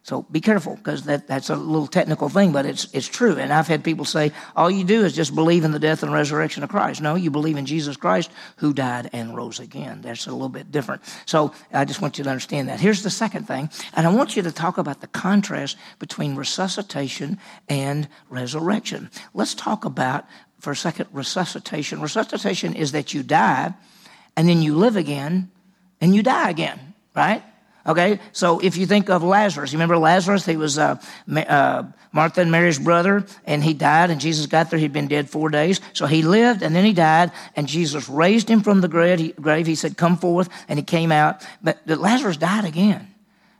So 0.04 0.22
be 0.22 0.40
careful 0.40 0.74
because 0.74 1.04
that, 1.04 1.28
that's 1.28 1.48
a 1.48 1.54
little 1.54 1.86
technical 1.86 2.28
thing, 2.28 2.50
but 2.50 2.66
it's, 2.66 2.92
it's 2.92 3.06
true. 3.06 3.36
And 3.36 3.52
I've 3.52 3.68
had 3.68 3.84
people 3.84 4.04
say, 4.04 4.32
all 4.56 4.68
you 4.68 4.82
do 4.82 5.04
is 5.04 5.12
just 5.12 5.32
believe 5.32 5.62
in 5.62 5.70
the 5.70 5.78
death 5.78 6.02
and 6.02 6.12
resurrection 6.12 6.64
of 6.64 6.70
Christ. 6.70 7.00
No, 7.00 7.14
you 7.14 7.30
believe 7.30 7.56
in 7.56 7.66
Jesus 7.66 7.96
Christ 7.96 8.30
who 8.56 8.72
died 8.72 9.10
and 9.12 9.36
rose 9.36 9.60
again. 9.60 10.02
That's 10.02 10.26
a 10.26 10.32
little 10.32 10.48
bit 10.48 10.72
different. 10.72 11.02
So 11.24 11.54
I 11.72 11.84
just 11.84 12.02
want 12.02 12.18
you 12.18 12.24
to 12.24 12.30
understand 12.30 12.68
that. 12.68 12.80
Here's 12.80 13.04
the 13.04 13.10
second 13.10 13.46
thing, 13.46 13.70
and 13.94 14.04
I 14.04 14.12
want 14.12 14.34
you 14.34 14.42
to 14.42 14.50
talk 14.50 14.76
about 14.76 15.02
the 15.02 15.06
contrast 15.06 15.76
between 16.00 16.34
resuscitation 16.34 17.38
and 17.68 18.08
resurrection. 18.28 19.08
Let's 19.34 19.54
talk 19.54 19.84
about, 19.84 20.26
for 20.58 20.72
a 20.72 20.76
second, 20.76 21.06
resuscitation. 21.12 22.00
Resuscitation 22.00 22.74
is 22.74 22.90
that 22.90 23.14
you 23.14 23.22
die 23.22 23.72
and 24.36 24.48
then 24.48 24.62
you 24.62 24.74
live 24.74 24.96
again 24.96 25.50
and 26.00 26.12
you 26.12 26.24
die 26.24 26.50
again, 26.50 26.94
right? 27.14 27.44
Okay, 27.84 28.20
so 28.30 28.60
if 28.60 28.76
you 28.76 28.86
think 28.86 29.10
of 29.10 29.24
Lazarus, 29.24 29.72
you 29.72 29.76
remember 29.76 29.98
Lazarus? 29.98 30.46
He 30.46 30.56
was 30.56 30.78
uh, 30.78 31.02
uh, 31.34 31.82
Martha 32.12 32.40
and 32.40 32.52
Mary's 32.52 32.78
brother, 32.78 33.26
and 33.44 33.64
he 33.64 33.74
died, 33.74 34.10
and 34.10 34.20
Jesus 34.20 34.46
got 34.46 34.70
there. 34.70 34.78
He'd 34.78 34.92
been 34.92 35.08
dead 35.08 35.28
four 35.28 35.48
days. 35.48 35.80
So 35.92 36.06
he 36.06 36.22
lived, 36.22 36.62
and 36.62 36.76
then 36.76 36.84
he 36.84 36.92
died, 36.92 37.32
and 37.56 37.66
Jesus 37.66 38.08
raised 38.08 38.48
him 38.48 38.60
from 38.60 38.82
the 38.82 38.88
grave. 38.88 39.66
He, 39.66 39.74
said, 39.74 39.96
Come 39.96 40.16
forth, 40.16 40.48
and 40.68 40.78
he 40.78 40.84
came 40.84 41.10
out. 41.10 41.44
But 41.60 41.80
Lazarus 41.86 42.36
died 42.36 42.64
again. 42.64 43.08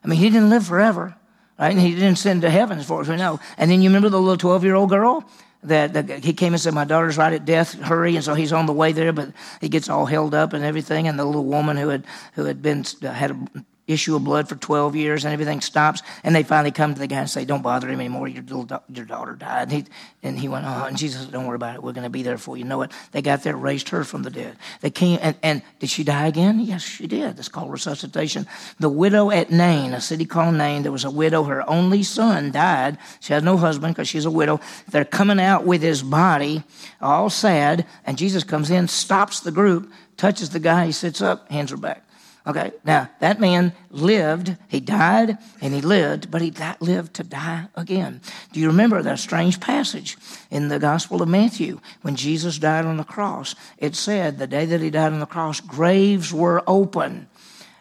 I 0.04 0.08
mean, 0.08 0.20
he 0.20 0.30
didn't 0.30 0.50
live 0.50 0.66
forever, 0.66 1.16
right? 1.58 1.72
And 1.72 1.80
he 1.80 1.94
didn't 1.94 2.16
send 2.16 2.42
to 2.42 2.50
heaven, 2.50 2.78
as 2.78 2.86
far 2.86 3.00
as 3.00 3.08
we 3.08 3.16
know. 3.16 3.40
And 3.58 3.70
then 3.70 3.82
you 3.82 3.88
remember 3.88 4.08
the 4.08 4.20
little 4.20 4.36
12 4.36 4.62
year 4.62 4.76
old 4.76 4.90
girl? 4.90 5.28
That, 5.64 5.92
that, 5.92 6.24
he 6.24 6.32
came 6.32 6.54
and 6.54 6.60
said, 6.60 6.74
My 6.74 6.84
daughter's 6.84 7.16
right 7.16 7.32
at 7.32 7.44
death, 7.44 7.74
hurry. 7.74 8.16
And 8.16 8.24
so 8.24 8.34
he's 8.34 8.52
on 8.52 8.66
the 8.66 8.72
way 8.72 8.92
there, 8.92 9.12
but 9.12 9.32
he 9.60 9.68
gets 9.68 9.88
all 9.88 10.06
held 10.06 10.34
up 10.34 10.52
and 10.52 10.64
everything. 10.64 11.06
And 11.06 11.18
the 11.18 11.24
little 11.24 11.44
woman 11.44 11.76
who 11.76 11.88
had, 11.88 12.04
who 12.34 12.44
had 12.44 12.62
been, 12.62 12.84
had 13.00 13.30
a 13.30 13.64
issue 13.86 14.14
of 14.14 14.24
blood 14.24 14.48
for 14.48 14.54
12 14.54 14.94
years 14.94 15.24
and 15.24 15.32
everything 15.32 15.60
stops. 15.60 16.02
And 16.22 16.34
they 16.34 16.42
finally 16.42 16.70
come 16.70 16.94
to 16.94 17.00
the 17.00 17.06
guy 17.06 17.18
and 17.18 17.30
say, 17.30 17.44
Don't 17.44 17.62
bother 17.62 17.88
him 17.88 18.00
anymore. 18.00 18.28
Your, 18.28 18.42
little, 18.42 18.82
your 18.88 19.04
daughter 19.04 19.34
died. 19.34 19.62
And 19.62 19.72
he, 19.72 19.84
and 20.22 20.38
he 20.38 20.48
went, 20.48 20.64
Oh, 20.66 20.84
and 20.84 20.96
Jesus 20.96 21.22
said, 21.22 21.32
Don't 21.32 21.46
worry 21.46 21.56
about 21.56 21.76
it. 21.76 21.82
We're 21.82 21.92
going 21.92 22.04
to 22.04 22.10
be 22.10 22.22
there 22.22 22.38
for 22.38 22.56
you. 22.56 22.64
Know 22.64 22.78
what? 22.78 22.92
They 23.10 23.22
got 23.22 23.42
there, 23.42 23.56
raised 23.56 23.88
her 23.90 24.04
from 24.04 24.22
the 24.22 24.30
dead. 24.30 24.56
They 24.80 24.90
came, 24.90 25.18
and, 25.20 25.36
and 25.42 25.62
did 25.78 25.90
she 25.90 26.04
die 26.04 26.26
again? 26.26 26.60
Yes, 26.60 26.82
she 26.82 27.06
did. 27.06 27.36
That's 27.36 27.48
called 27.48 27.72
resuscitation. 27.72 28.46
The 28.78 28.88
widow 28.88 29.30
at 29.30 29.50
Nain, 29.50 29.92
a 29.92 30.00
city 30.00 30.24
called 30.24 30.54
Nain, 30.54 30.82
there 30.82 30.92
was 30.92 31.04
a 31.04 31.10
widow. 31.10 31.44
Her 31.44 31.68
only 31.68 32.02
son 32.02 32.52
died. 32.52 32.98
She 33.20 33.32
has 33.32 33.42
no 33.42 33.56
husband 33.56 33.94
because 33.94 34.08
she's 34.08 34.24
a 34.24 34.30
widow. 34.30 34.60
They're 34.90 35.04
coming 35.04 35.40
out 35.40 35.66
with 35.66 35.82
his 35.82 36.02
body, 36.02 36.62
all 37.00 37.30
sad. 37.30 37.86
And 38.04 38.16
Jesus 38.16 38.44
comes 38.44 38.70
in, 38.70 38.88
stops 38.88 39.40
the 39.40 39.52
group, 39.52 39.90
touches 40.16 40.50
the 40.50 40.60
guy. 40.60 40.86
He 40.86 40.92
sits 40.92 41.20
up, 41.20 41.50
hands 41.50 41.70
her 41.70 41.76
back. 41.76 42.06
Okay, 42.44 42.72
now 42.84 43.08
that 43.20 43.38
man 43.38 43.72
lived, 43.90 44.56
he 44.66 44.80
died 44.80 45.38
and 45.60 45.72
he 45.72 45.80
lived, 45.80 46.30
but 46.30 46.42
he 46.42 46.52
lived 46.80 47.14
to 47.14 47.22
die 47.22 47.68
again. 47.76 48.20
Do 48.52 48.58
you 48.58 48.66
remember 48.66 49.00
that 49.00 49.20
strange 49.20 49.60
passage 49.60 50.16
in 50.50 50.66
the 50.66 50.80
Gospel 50.80 51.22
of 51.22 51.28
Matthew 51.28 51.80
when 52.02 52.16
Jesus 52.16 52.58
died 52.58 52.84
on 52.84 52.96
the 52.96 53.04
cross? 53.04 53.54
It 53.78 53.94
said 53.94 54.38
the 54.38 54.48
day 54.48 54.66
that 54.66 54.80
he 54.80 54.90
died 54.90 55.12
on 55.12 55.20
the 55.20 55.26
cross, 55.26 55.60
graves 55.60 56.32
were 56.32 56.64
open. 56.66 57.28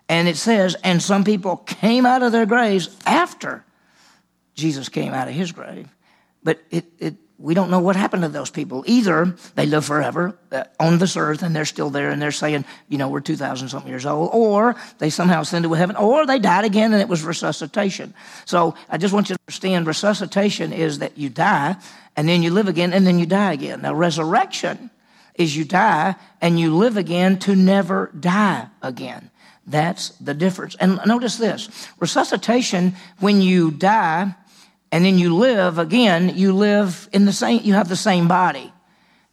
And 0.08 0.28
it 0.28 0.38
says, 0.38 0.76
and 0.84 1.02
some 1.02 1.24
people 1.24 1.58
came 1.58 2.06
out 2.06 2.22
of 2.22 2.32
their 2.32 2.46
graves 2.46 2.96
after 3.06 3.66
Jesus 4.54 4.90
came 4.90 5.14
out 5.14 5.28
of 5.28 5.34
his 5.34 5.52
grave. 5.52 5.88
But 6.44 6.62
it, 6.70 6.86
it 7.00 7.16
we 7.42 7.54
don't 7.54 7.72
know 7.72 7.80
what 7.80 7.96
happened 7.96 8.24
to 8.24 8.30
those 8.30 8.52
people. 8.52 8.84
Either 8.86 9.36
they 9.56 9.66
live 9.66 9.86
forever 9.86 10.38
uh, 10.52 10.64
on 10.80 11.00
this 11.00 11.18
earth 11.18 11.42
and 11.42 11.56
they're 11.56 11.66
still 11.66 11.90
there 11.90 12.12
and 12.12 12.22
they're 12.22 12.32
saying, 12.32 12.66
you 12.88 12.98
know, 12.98 13.10
we're 13.10 13.20
2,000 13.20 13.70
something 13.70 13.90
years 13.90 14.06
old, 14.06 14.30
or 14.34 14.76
they 15.00 15.10
somehow 15.10 15.42
ascended 15.42 15.68
to 15.68 15.74
heaven, 15.74 15.96
or 15.96 16.26
they 16.26 16.40
died 16.40 16.66
again 16.66 16.94
and 16.94 17.02
it 17.02 17.08
was 17.08 17.24
resuscitation. 17.24 18.14
So 18.46 18.76
I 18.90 18.98
just 18.98 19.14
want 19.14 19.30
you 19.30 19.36
to 19.36 19.42
understand 19.48 19.88
resuscitation 19.88 20.72
is 20.72 21.00
that 21.00 21.18
you 21.18 21.30
die 21.30 21.78
and 22.16 22.30
then 22.30 22.44
you 22.44 22.52
live 22.52 22.68
again 22.68 22.94
and 22.94 23.08
then 23.08 23.18
you 23.18 23.26
die 23.26 23.54
again. 23.54 23.82
Now, 23.82 23.94
resurrection 23.94 24.92
is 25.36 25.58
you 25.58 25.66
die 25.66 26.16
and 26.42 26.60
you 26.60 26.76
live 26.76 26.98
again 26.98 27.40
to 27.40 27.56
never 27.56 28.12
die 28.20 28.68
again. 28.82 29.32
That's 29.66 30.10
the 30.20 30.34
difference. 30.34 30.76
And 30.76 31.00
notice 31.06 31.38
this 31.38 31.88
resuscitation, 32.00 32.96
when 33.20 33.42
you 33.42 33.72
die, 33.72 34.36
and 34.92 35.06
then 35.06 35.18
you 35.18 35.36
live 35.36 35.78
again, 35.78 36.36
you 36.36 36.54
live 36.54 37.08
in 37.14 37.26
the 37.26 37.34
same, 37.34 37.62
you 37.64 37.74
have 37.74 37.90
the 37.90 37.96
same 37.96 38.28
body. 38.28 38.72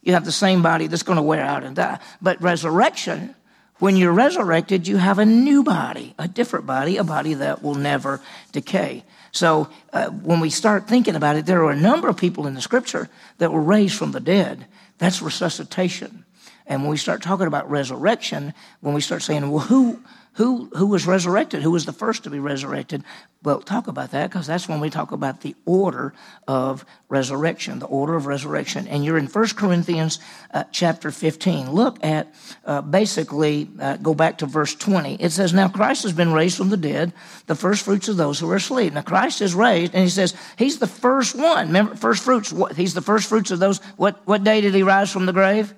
You 0.01 0.13
have 0.13 0.25
the 0.25 0.31
same 0.31 0.61
body 0.61 0.87
that's 0.87 1.03
going 1.03 1.17
to 1.17 1.21
wear 1.21 1.43
out 1.43 1.63
and 1.63 1.75
die. 1.75 1.99
But 2.21 2.41
resurrection, 2.41 3.35
when 3.79 3.97
you're 3.97 4.13
resurrected, 4.13 4.87
you 4.87 4.97
have 4.97 5.19
a 5.19 5.25
new 5.25 5.63
body, 5.63 6.15
a 6.17 6.27
different 6.27 6.65
body, 6.65 6.97
a 6.97 7.03
body 7.03 7.33
that 7.35 7.61
will 7.61 7.75
never 7.75 8.21
decay. 8.51 9.03
So 9.31 9.69
uh, 9.93 10.09
when 10.09 10.39
we 10.39 10.49
start 10.49 10.87
thinking 10.87 11.15
about 11.15 11.35
it, 11.35 11.45
there 11.45 11.63
are 11.63 11.71
a 11.71 11.75
number 11.75 12.07
of 12.07 12.17
people 12.17 12.47
in 12.47 12.55
the 12.55 12.61
scripture 12.61 13.09
that 13.37 13.51
were 13.51 13.61
raised 13.61 13.95
from 13.95 14.11
the 14.11 14.19
dead. 14.19 14.65
That's 14.97 15.21
resuscitation. 15.21 16.25
And 16.65 16.83
when 16.83 16.91
we 16.91 16.97
start 16.97 17.21
talking 17.21 17.47
about 17.47 17.69
resurrection, 17.69 18.53
when 18.81 18.93
we 18.93 19.01
start 19.01 19.21
saying, 19.21 19.49
well, 19.49 19.65
who, 19.65 19.99
who, 20.33 20.69
who 20.75 20.85
was 20.87 21.05
resurrected? 21.05 21.63
Who 21.63 21.71
was 21.71 21.85
the 21.85 21.93
first 21.93 22.23
to 22.23 22.29
be 22.29 22.39
resurrected? 22.39 23.03
We'll 23.43 23.61
talk 23.61 23.87
about 23.87 24.11
that 24.11 24.29
because 24.29 24.47
that's 24.47 24.67
when 24.67 24.79
we 24.79 24.89
talk 24.89 25.11
about 25.11 25.41
the 25.41 25.55
order 25.65 26.13
of 26.47 26.85
resurrection, 27.07 27.79
the 27.79 27.87
order 27.87 28.15
of 28.15 28.25
resurrection. 28.25 28.87
And 28.87 29.03
you're 29.03 29.17
in 29.17 29.27
1 29.27 29.47
Corinthians 29.49 30.19
uh, 30.53 30.65
chapter 30.71 31.11
15. 31.11 31.71
Look 31.71 32.03
at 32.03 32.33
uh, 32.65 32.81
basically, 32.81 33.69
uh, 33.79 33.97
go 33.97 34.13
back 34.13 34.37
to 34.39 34.45
verse 34.45 34.75
20. 34.75 35.15
It 35.15 35.31
says, 35.31 35.53
Now 35.53 35.67
Christ 35.67 36.03
has 36.03 36.13
been 36.13 36.31
raised 36.31 36.57
from 36.57 36.69
the 36.69 36.77
dead, 36.77 37.11
the 37.47 37.55
first 37.55 37.83
fruits 37.83 38.07
of 38.07 38.17
those 38.17 38.39
who 38.39 38.49
are 38.49 38.57
asleep. 38.57 38.93
Now 38.93 39.01
Christ 39.01 39.41
is 39.41 39.53
raised, 39.55 39.93
and 39.93 40.03
he 40.03 40.09
says, 40.09 40.35
He's 40.57 40.79
the 40.79 40.87
first 40.87 41.35
one. 41.35 41.67
Remember, 41.67 41.95
first 41.95 42.23
fruits. 42.23 42.51
What, 42.51 42.75
he's 42.75 42.93
the 42.93 43.01
first 43.01 43.27
fruits 43.27 43.51
of 43.51 43.59
those. 43.59 43.79
What, 43.97 44.25
what 44.25 44.43
day 44.43 44.61
did 44.61 44.73
he 44.73 44.83
rise 44.83 45.11
from 45.11 45.25
the 45.25 45.33
grave? 45.33 45.73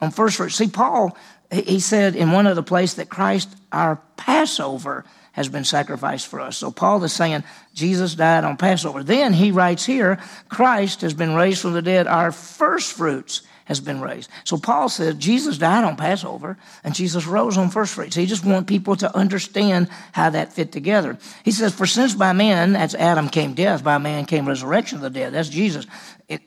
On 0.00 0.10
first 0.10 0.36
fruits. 0.36 0.56
See, 0.56 0.68
Paul 0.68 1.16
he 1.50 1.80
said 1.80 2.16
in 2.16 2.32
one 2.32 2.46
other 2.46 2.62
place 2.62 2.94
that 2.94 3.08
Christ, 3.08 3.54
our 3.72 4.00
Passover, 4.16 5.04
has 5.32 5.48
been 5.48 5.64
sacrificed 5.64 6.26
for 6.26 6.40
us. 6.40 6.56
So 6.56 6.70
Paul 6.70 7.04
is 7.04 7.12
saying 7.12 7.44
Jesus 7.74 8.14
died 8.14 8.44
on 8.44 8.56
Passover. 8.56 9.02
Then 9.02 9.34
he 9.34 9.50
writes 9.50 9.84
here, 9.84 10.18
Christ 10.48 11.02
has 11.02 11.12
been 11.12 11.34
raised 11.34 11.60
from 11.60 11.74
the 11.74 11.82
dead, 11.82 12.06
our 12.06 12.32
first 12.32 12.92
fruits 12.94 13.42
has 13.66 13.80
been 13.80 14.00
raised. 14.00 14.30
So 14.44 14.56
Paul 14.56 14.88
said 14.88 15.20
Jesus 15.20 15.58
died 15.58 15.84
on 15.84 15.96
Passover 15.96 16.56
and 16.82 16.94
Jesus 16.94 17.26
rose 17.26 17.58
on 17.58 17.68
first 17.68 17.94
fruits. 17.94 18.16
He 18.16 18.24
just 18.24 18.46
want 18.46 18.66
people 18.66 18.96
to 18.96 19.14
understand 19.14 19.88
how 20.12 20.30
that 20.30 20.54
fit 20.54 20.72
together. 20.72 21.18
He 21.44 21.50
says, 21.50 21.74
For 21.74 21.84
since 21.84 22.14
by 22.14 22.32
man, 22.32 22.72
that's 22.72 22.94
Adam 22.94 23.28
came 23.28 23.54
death, 23.54 23.84
by 23.84 23.98
man 23.98 24.24
came 24.24 24.48
resurrection 24.48 24.96
of 24.98 25.02
the 25.02 25.10
dead. 25.10 25.34
That's 25.34 25.50
Jesus. 25.50 25.86
It, 26.28 26.42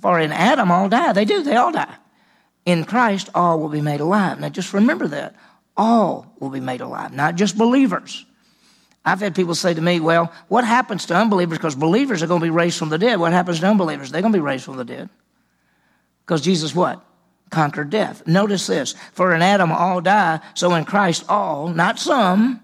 for 0.00 0.18
in 0.18 0.32
Adam 0.32 0.70
all 0.70 0.88
die. 0.88 1.12
They 1.12 1.24
do, 1.24 1.42
they 1.42 1.54
all 1.54 1.70
die. 1.70 1.94
In 2.68 2.84
Christ 2.84 3.30
all 3.34 3.58
will 3.58 3.70
be 3.70 3.80
made 3.80 4.00
alive. 4.00 4.38
Now 4.40 4.50
just 4.50 4.74
remember 4.74 5.08
that. 5.08 5.34
All 5.74 6.34
will 6.38 6.50
be 6.50 6.60
made 6.60 6.82
alive, 6.82 7.14
not 7.14 7.34
just 7.34 7.56
believers. 7.56 8.26
I've 9.06 9.20
had 9.20 9.34
people 9.34 9.54
say 9.54 9.72
to 9.72 9.80
me, 9.80 10.00
well, 10.00 10.30
what 10.48 10.66
happens 10.66 11.06
to 11.06 11.14
unbelievers? 11.14 11.56
Because 11.56 11.74
believers 11.74 12.22
are 12.22 12.26
going 12.26 12.40
to 12.40 12.44
be 12.44 12.50
raised 12.50 12.78
from 12.78 12.90
the 12.90 12.98
dead. 12.98 13.20
What 13.20 13.32
happens 13.32 13.60
to 13.60 13.66
unbelievers? 13.66 14.10
They're 14.10 14.20
going 14.20 14.34
to 14.34 14.38
be 14.38 14.42
raised 14.42 14.64
from 14.64 14.76
the 14.76 14.84
dead. 14.84 15.08
Because 16.26 16.42
Jesus 16.42 16.74
what? 16.74 17.02
Conquered 17.48 17.88
death. 17.88 18.26
Notice 18.26 18.66
this. 18.66 18.94
For 19.14 19.34
in 19.34 19.40
Adam 19.40 19.72
all 19.72 20.02
die, 20.02 20.40
so 20.52 20.74
in 20.74 20.84
Christ 20.84 21.24
all, 21.26 21.68
not 21.68 21.98
some, 21.98 22.60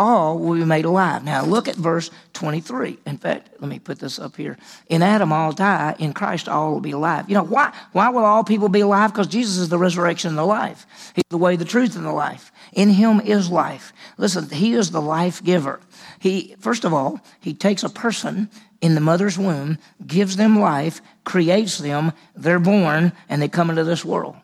all 0.00 0.38
will 0.38 0.54
be 0.54 0.64
made 0.64 0.86
alive. 0.86 1.22
Now 1.22 1.44
look 1.44 1.68
at 1.68 1.76
verse 1.76 2.10
23. 2.32 2.98
In 3.06 3.18
fact, 3.18 3.50
let 3.60 3.68
me 3.68 3.78
put 3.78 3.98
this 3.98 4.18
up 4.18 4.34
here. 4.34 4.56
In 4.88 5.02
Adam 5.02 5.30
all 5.30 5.52
die, 5.52 5.94
in 5.98 6.14
Christ 6.14 6.48
all 6.48 6.72
will 6.72 6.80
be 6.80 6.92
alive. 6.92 7.28
You 7.28 7.34
know, 7.34 7.44
why, 7.44 7.70
why 7.92 8.08
will 8.08 8.24
all 8.24 8.42
people 8.42 8.70
be 8.70 8.80
alive? 8.80 9.12
Because 9.12 9.26
Jesus 9.26 9.58
is 9.58 9.68
the 9.68 9.76
resurrection 9.76 10.30
and 10.30 10.38
the 10.38 10.44
life. 10.44 10.86
He's 11.14 11.24
the 11.28 11.36
way, 11.36 11.56
the 11.56 11.66
truth, 11.66 11.96
and 11.96 12.06
the 12.06 12.12
life. 12.12 12.50
In 12.72 12.88
him 12.88 13.20
is 13.20 13.50
life. 13.50 13.92
Listen, 14.16 14.48
he 14.48 14.72
is 14.72 14.90
the 14.90 15.02
life 15.02 15.44
giver. 15.44 15.80
He, 16.18 16.56
first 16.58 16.84
of 16.86 16.94
all, 16.94 17.20
he 17.38 17.52
takes 17.52 17.82
a 17.84 17.90
person 17.90 18.48
in 18.80 18.94
the 18.94 19.02
mother's 19.02 19.38
womb, 19.38 19.76
gives 20.06 20.36
them 20.36 20.58
life, 20.58 21.02
creates 21.24 21.76
them, 21.76 22.12
they're 22.34 22.58
born, 22.58 23.12
and 23.28 23.42
they 23.42 23.48
come 23.48 23.68
into 23.68 23.84
this 23.84 24.02
world. 24.02 24.36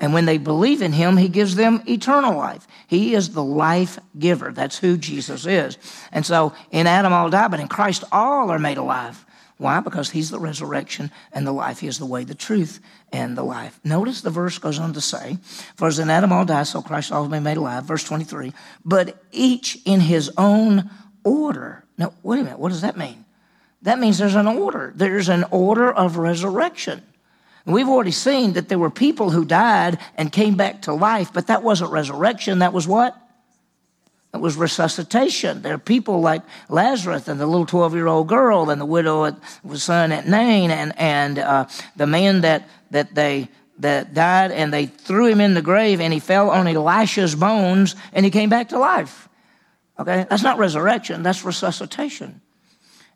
And 0.00 0.12
when 0.12 0.26
they 0.26 0.38
believe 0.38 0.82
in 0.82 0.92
him, 0.92 1.16
he 1.16 1.28
gives 1.28 1.54
them 1.54 1.82
eternal 1.86 2.36
life. 2.36 2.66
He 2.88 3.14
is 3.14 3.30
the 3.30 3.44
life 3.44 3.98
giver. 4.18 4.52
That's 4.52 4.78
who 4.78 4.96
Jesus 4.96 5.46
is. 5.46 5.78
And 6.10 6.26
so 6.26 6.52
in 6.70 6.86
Adam 6.86 7.12
all 7.12 7.30
die, 7.30 7.48
but 7.48 7.60
in 7.60 7.68
Christ 7.68 8.04
all 8.10 8.50
are 8.50 8.58
made 8.58 8.76
alive. 8.76 9.24
Why? 9.56 9.78
Because 9.80 10.10
he's 10.10 10.30
the 10.30 10.40
resurrection 10.40 11.12
and 11.32 11.46
the 11.46 11.52
life. 11.52 11.78
He 11.78 11.86
is 11.86 11.98
the 11.98 12.06
way, 12.06 12.24
the 12.24 12.34
truth, 12.34 12.80
and 13.12 13.38
the 13.38 13.44
life. 13.44 13.78
Notice 13.84 14.20
the 14.20 14.30
verse 14.30 14.58
goes 14.58 14.80
on 14.80 14.94
to 14.94 15.00
say, 15.00 15.38
For 15.76 15.86
as 15.86 16.00
in 16.00 16.10
Adam 16.10 16.32
all 16.32 16.44
die, 16.44 16.64
so 16.64 16.82
Christ 16.82 17.12
all 17.12 17.28
be 17.28 17.38
made 17.38 17.56
alive. 17.56 17.84
Verse 17.84 18.02
23. 18.02 18.52
But 18.84 19.22
each 19.30 19.78
in 19.84 20.00
his 20.00 20.30
own 20.36 20.90
order. 21.22 21.84
Now, 21.96 22.12
wait 22.24 22.40
a 22.40 22.44
minute. 22.44 22.58
What 22.58 22.70
does 22.70 22.80
that 22.80 22.96
mean? 22.96 23.24
That 23.82 24.00
means 24.00 24.18
there's 24.18 24.34
an 24.34 24.48
order. 24.48 24.92
There's 24.96 25.28
an 25.28 25.44
order 25.50 25.92
of 25.92 26.16
resurrection. 26.16 27.02
We've 27.66 27.88
already 27.88 28.10
seen 28.10 28.54
that 28.54 28.68
there 28.68 28.78
were 28.78 28.90
people 28.90 29.30
who 29.30 29.44
died 29.44 29.98
and 30.16 30.30
came 30.30 30.54
back 30.56 30.82
to 30.82 30.92
life, 30.92 31.32
but 31.32 31.46
that 31.46 31.62
wasn't 31.62 31.92
resurrection. 31.92 32.58
That 32.58 32.72
was 32.72 32.86
what? 32.86 33.16
It 34.34 34.40
was 34.40 34.56
resuscitation. 34.56 35.62
There 35.62 35.74
are 35.74 35.78
people 35.78 36.20
like 36.20 36.42
Lazarus 36.68 37.28
and 37.28 37.40
the 37.40 37.46
little 37.46 37.66
12 37.66 37.94
year 37.94 38.08
old 38.08 38.28
girl 38.28 38.68
and 38.68 38.80
the 38.80 38.86
widow 38.86 39.24
at, 39.24 39.36
son 39.74 40.12
at 40.12 40.28
Nain 40.28 40.70
and, 40.70 40.92
and 40.98 41.38
uh, 41.38 41.66
the 41.96 42.06
man 42.06 42.42
that, 42.42 42.68
that 42.90 43.14
they 43.14 43.48
that 43.78 44.14
died 44.14 44.52
and 44.52 44.72
they 44.72 44.86
threw 44.86 45.26
him 45.26 45.40
in 45.40 45.54
the 45.54 45.62
grave 45.62 46.00
and 46.00 46.12
he 46.12 46.20
fell 46.20 46.50
on 46.50 46.66
Elisha's 46.66 47.34
bones 47.34 47.96
and 48.12 48.24
he 48.24 48.30
came 48.30 48.48
back 48.48 48.68
to 48.68 48.78
life. 48.78 49.28
Okay? 49.98 50.26
That's 50.28 50.42
not 50.42 50.58
resurrection, 50.58 51.22
that's 51.22 51.44
resuscitation. 51.44 52.40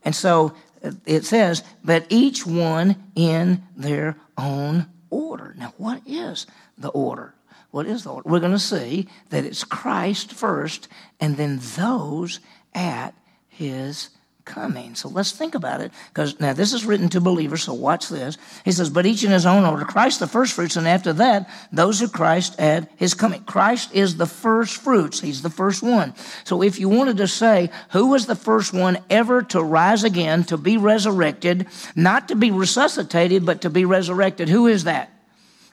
And 0.04 0.14
so 0.14 0.54
uh, 0.82 0.92
it 1.06 1.24
says, 1.24 1.62
but 1.84 2.06
each 2.08 2.46
one 2.46 2.96
in 3.14 3.62
their 3.76 4.16
own 4.38 4.86
order. 5.10 5.54
Now, 5.58 5.74
what 5.76 6.02
is 6.06 6.46
the 6.78 6.88
order? 6.88 7.34
What 7.70 7.86
is 7.86 8.04
the 8.04 8.10
order? 8.10 8.28
We're 8.28 8.40
going 8.40 8.52
to 8.52 8.58
see 8.58 9.08
that 9.28 9.44
it's 9.44 9.64
Christ 9.64 10.32
first 10.32 10.88
and 11.20 11.36
then 11.36 11.60
those 11.76 12.40
at 12.74 13.14
his 13.48 14.10
coming. 14.48 14.96
So 14.96 15.08
let's 15.08 15.30
think 15.30 15.54
about 15.54 15.80
it. 15.80 15.92
Because 16.08 16.40
now 16.40 16.52
this 16.52 16.72
is 16.72 16.84
written 16.84 17.08
to 17.10 17.20
believers, 17.20 17.62
so 17.62 17.74
watch 17.74 18.08
this. 18.08 18.36
He 18.64 18.72
says, 18.72 18.90
But 18.90 19.06
each 19.06 19.22
in 19.22 19.30
his 19.30 19.46
own 19.46 19.64
order, 19.64 19.84
Christ 19.84 20.18
the 20.18 20.26
first 20.26 20.54
fruits, 20.54 20.76
and 20.76 20.88
after 20.88 21.12
that, 21.12 21.48
those 21.70 22.00
who 22.00 22.08
Christ 22.08 22.58
at 22.58 22.90
his 22.96 23.14
coming. 23.14 23.44
Christ 23.44 23.94
is 23.94 24.16
the 24.16 24.26
first 24.26 24.78
fruits. 24.78 25.20
He's 25.20 25.42
the 25.42 25.50
first 25.50 25.82
one. 25.82 26.14
So 26.44 26.62
if 26.62 26.80
you 26.80 26.88
wanted 26.88 27.18
to 27.18 27.28
say, 27.28 27.70
who 27.90 28.06
was 28.06 28.26
the 28.26 28.34
first 28.34 28.72
one 28.72 28.98
ever 29.10 29.42
to 29.42 29.62
rise 29.62 30.02
again, 30.02 30.42
to 30.44 30.56
be 30.56 30.78
resurrected, 30.78 31.66
not 31.94 32.28
to 32.28 32.34
be 32.34 32.50
resuscitated, 32.50 33.44
but 33.44 33.60
to 33.60 33.70
be 33.70 33.84
resurrected, 33.84 34.48
who 34.48 34.66
is 34.66 34.84
that? 34.84 35.12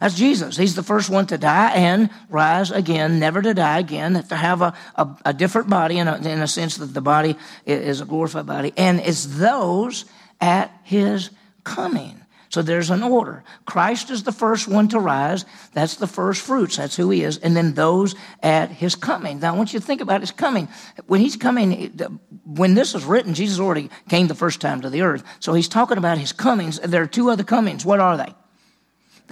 That's 0.06 0.14
Jesus. 0.14 0.56
He's 0.56 0.76
the 0.76 0.84
first 0.84 1.10
one 1.10 1.26
to 1.26 1.38
die 1.40 1.72
and 1.72 2.12
rise 2.30 2.70
again, 2.70 3.18
never 3.18 3.42
to 3.42 3.56
die 3.56 3.80
again, 3.80 4.14
to 4.14 4.36
have 4.36 4.62
a, 4.62 4.76
a, 4.94 5.08
a 5.26 5.34
different 5.34 5.68
body 5.68 5.98
in 5.98 6.08
a, 6.08 6.18
in 6.18 6.44
a 6.44 6.48
sense 6.48 6.78
that 6.78 6.94
the 6.94 7.02
body 7.02 7.36
is 7.66 8.02
a 8.02 8.06
glorified 8.06 8.46
body. 8.46 8.72
And 8.78 9.00
it's 9.00 9.26
those 9.26 10.06
at 10.40 10.70
his 10.84 11.32
coming. 11.64 12.22
So 12.50 12.62
there's 12.62 12.92
an 12.92 13.02
order. 13.02 13.44
Christ 13.66 14.12
is 14.12 14.22
the 14.22 14.32
first 14.32 14.68
one 14.68 14.90
to 14.90 15.00
rise. 15.00 15.44
That's 15.74 15.96
the 15.96 16.06
first 16.06 16.44
fruits. 16.44 16.78
That's 16.78 16.96
who 16.96 17.10
he 17.10 17.24
is. 17.24 17.40
And 17.40 17.58
then 17.58 17.74
those 17.74 18.14
at 18.44 18.70
his 18.70 18.94
coming. 18.94 19.40
Now, 19.40 19.56
I 19.56 19.58
want 19.58 19.74
you 19.74 19.80
to 19.80 19.86
think 19.88 20.02
about 20.02 20.22
his 20.22 20.30
coming. 20.30 20.68
When 21.08 21.20
he's 21.20 21.36
coming, 21.36 22.00
when 22.46 22.76
this 22.76 22.94
is 22.94 23.06
written, 23.06 23.34
Jesus 23.34 23.60
already 23.60 23.90
came 24.08 24.28
the 24.28 24.36
first 24.36 24.62
time 24.62 24.82
to 24.82 24.92
the 24.92 25.02
earth. 25.02 25.24
So 25.40 25.56
he's 25.56 25.68
talking 25.68 25.98
about 25.98 26.20
his 26.20 26.32
comings. 26.32 26.80
There 26.80 27.02
are 27.02 27.08
two 27.08 27.32
other 27.32 27.44
comings. 27.44 27.84
What 27.84 28.00
are 28.00 28.18
they? 28.18 28.36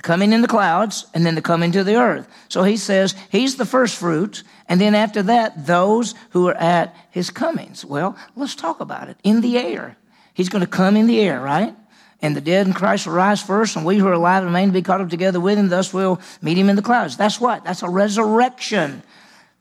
Coming 0.02 0.34
in 0.34 0.42
the 0.42 0.48
clouds, 0.48 1.06
and 1.14 1.26
then 1.26 1.36
the 1.36 1.42
coming 1.42 1.72
to 1.72 1.84
the 1.84 1.96
earth. 1.96 2.28
So 2.50 2.64
he 2.64 2.78
says 2.78 3.16
he's 3.30 3.56
the 3.56 3.66
first 3.66 3.96
fruits, 3.96 4.44
and 4.68 4.82
then 4.82 4.96
after 4.96 5.24
that, 5.24 5.68
those 5.68 6.16
who 6.32 6.48
are 6.48 6.56
at 6.56 6.96
his 7.12 7.30
comings. 7.30 7.86
Well, 7.86 8.18
let's 8.36 8.56
talk 8.56 8.80
about 8.80 9.10
it. 9.10 9.18
In 9.24 9.42
the 9.42 9.58
air. 9.58 9.98
He's 10.34 10.50
going 10.50 10.64
to 10.64 10.70
come 10.70 10.98
in 10.98 11.08
the 11.08 11.20
air, 11.20 11.40
right? 11.40 11.76
And 12.22 12.36
the 12.36 12.42
dead 12.42 12.66
in 12.66 12.74
Christ 12.74 13.06
will 13.06 13.14
rise 13.14 13.42
first, 13.42 13.76
and 13.76 13.86
we 13.86 13.98
who 13.98 14.08
are 14.08 14.14
alive 14.14 14.44
remain 14.44 14.70
to 14.70 14.74
be 14.74 14.82
caught 14.82 15.02
up 15.02 15.10
together 15.10 15.40
with 15.40 15.58
him. 15.58 15.70
Thus 15.70 15.94
we'll 15.94 16.22
meet 16.42 16.58
him 16.58 16.70
in 16.70 16.76
the 16.76 16.82
clouds. 16.82 17.18
That's 17.18 17.40
what? 17.40 17.64
That's 17.64 17.84
a 17.84 17.90
resurrection. 17.90 19.04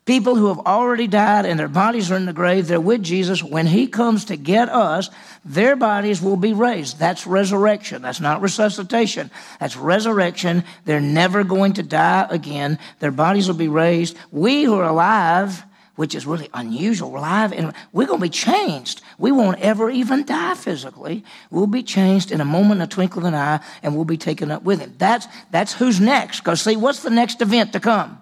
People 0.04 0.34
who 0.34 0.48
have 0.48 0.58
already 0.66 1.06
died 1.06 1.46
and 1.46 1.60
their 1.60 1.68
bodies 1.68 2.10
are 2.10 2.16
in 2.16 2.26
the 2.26 2.32
grave, 2.32 2.66
they're 2.66 2.80
with 2.80 3.04
Jesus. 3.04 3.40
When 3.40 3.66
he 3.66 3.86
comes 3.86 4.24
to 4.26 4.36
get 4.36 4.68
us, 4.68 5.10
their 5.44 5.76
bodies 5.76 6.20
will 6.20 6.36
be 6.36 6.52
raised. 6.52 6.98
That's 6.98 7.24
resurrection. 7.24 8.02
That's 8.02 8.20
not 8.20 8.42
resuscitation. 8.42 9.30
That's 9.60 9.76
resurrection. 9.76 10.64
They're 10.86 11.00
never 11.00 11.44
going 11.44 11.74
to 11.74 11.84
die 11.84 12.26
again. 12.30 12.80
Their 12.98 13.12
bodies 13.12 13.46
will 13.46 13.54
be 13.54 13.68
raised. 13.68 14.16
We 14.32 14.64
who 14.64 14.74
are 14.74 14.88
alive, 14.88 15.62
which 15.94 16.16
is 16.16 16.26
really 16.26 16.48
unusual, 16.52 17.12
we're 17.12 17.18
alive 17.18 17.52
and 17.52 17.72
we're 17.92 18.08
going 18.08 18.18
to 18.18 18.26
be 18.26 18.28
changed. 18.28 19.02
We 19.18 19.30
won't 19.30 19.60
ever 19.60 19.88
even 19.88 20.24
die 20.24 20.54
physically. 20.54 21.22
We'll 21.52 21.68
be 21.68 21.84
changed 21.84 22.32
in 22.32 22.40
a 22.40 22.44
moment, 22.44 22.82
a 22.82 22.88
twinkle 22.88 23.20
of 23.20 23.26
an 23.26 23.34
eye, 23.36 23.60
and 23.84 23.94
we'll 23.94 24.04
be 24.04 24.16
taken 24.16 24.50
up 24.50 24.64
with 24.64 24.80
him. 24.80 24.94
That's, 24.98 25.28
that's 25.52 25.74
who's 25.74 26.00
next. 26.00 26.40
Because 26.40 26.60
see, 26.60 26.74
what's 26.74 27.04
the 27.04 27.10
next 27.10 27.40
event 27.40 27.72
to 27.74 27.78
come? 27.78 28.21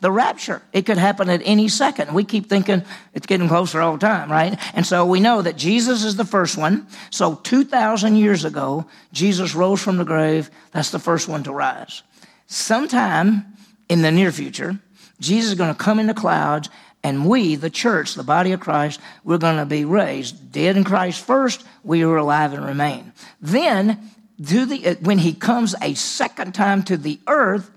The 0.00 0.10
rapture. 0.10 0.62
It 0.72 0.86
could 0.86 0.98
happen 0.98 1.28
at 1.28 1.42
any 1.44 1.68
second. 1.68 2.14
We 2.14 2.24
keep 2.24 2.48
thinking 2.48 2.84
it's 3.14 3.26
getting 3.26 3.48
closer 3.48 3.80
all 3.80 3.94
the 3.94 3.98
time, 3.98 4.30
right? 4.30 4.58
And 4.74 4.86
so 4.86 5.04
we 5.04 5.20
know 5.20 5.42
that 5.42 5.56
Jesus 5.56 6.04
is 6.04 6.16
the 6.16 6.24
first 6.24 6.56
one. 6.56 6.86
So 7.10 7.34
2,000 7.36 8.16
years 8.16 8.44
ago, 8.44 8.86
Jesus 9.12 9.54
rose 9.54 9.82
from 9.82 9.96
the 9.96 10.04
grave. 10.04 10.50
That's 10.72 10.90
the 10.90 10.98
first 10.98 11.28
one 11.28 11.42
to 11.44 11.52
rise. 11.52 12.02
Sometime 12.46 13.44
in 13.88 14.02
the 14.02 14.12
near 14.12 14.30
future, 14.30 14.78
Jesus 15.20 15.50
is 15.50 15.58
going 15.58 15.74
to 15.74 15.78
come 15.78 15.98
in 15.98 16.06
the 16.06 16.14
clouds 16.14 16.70
and 17.02 17.28
we, 17.28 17.54
the 17.54 17.70
church, 17.70 18.14
the 18.14 18.24
body 18.24 18.52
of 18.52 18.60
Christ, 18.60 19.00
we're 19.24 19.38
going 19.38 19.56
to 19.56 19.66
be 19.66 19.84
raised. 19.84 20.52
Dead 20.52 20.76
in 20.76 20.84
Christ 20.84 21.24
first, 21.24 21.64
we 21.84 22.02
are 22.02 22.16
alive 22.16 22.52
and 22.52 22.64
remain. 22.64 23.12
Then, 23.40 24.10
the, 24.38 24.98
when 25.00 25.18
he 25.18 25.32
comes 25.32 25.74
a 25.80 25.94
second 25.94 26.54
time 26.54 26.82
to 26.84 26.96
the 26.96 27.20
earth, 27.26 27.70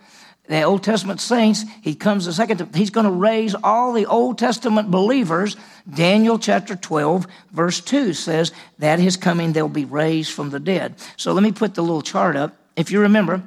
the 0.52 0.64
Old 0.64 0.84
Testament 0.84 1.22
saints, 1.22 1.64
he 1.82 1.96
comes 1.96 2.26
the 2.26 2.34
second, 2.34 2.76
he's 2.76 2.90
going 2.90 3.06
to 3.06 3.12
raise 3.12 3.56
all 3.64 3.94
the 3.94 4.06
Old 4.06 4.38
Testament 4.38 4.92
believers. 4.92 5.56
Daniel 5.92 6.38
chapter 6.38 6.76
12, 6.76 7.26
verse 7.52 7.80
2 7.80 8.14
says 8.14 8.52
that 8.80 9.00
his 9.00 9.16
coming, 9.16 9.54
they'll 9.54 9.70
be 9.70 9.86
raised 9.86 10.34
from 10.34 10.50
the 10.50 10.60
dead. 10.60 10.96
So 11.16 11.32
let 11.32 11.42
me 11.42 11.54
put 11.54 11.76
the 11.76 11.82
little 11.82 12.02
chart 12.02 12.36
up. 12.36 12.56
If 12.76 12.92
you 12.92 13.00
remember, 13.00 13.42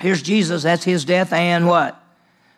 here's 0.00 0.20
Jesus, 0.20 0.64
that's 0.64 0.84
his 0.84 1.04
death 1.04 1.32
and 1.32 1.68
what? 1.68 2.01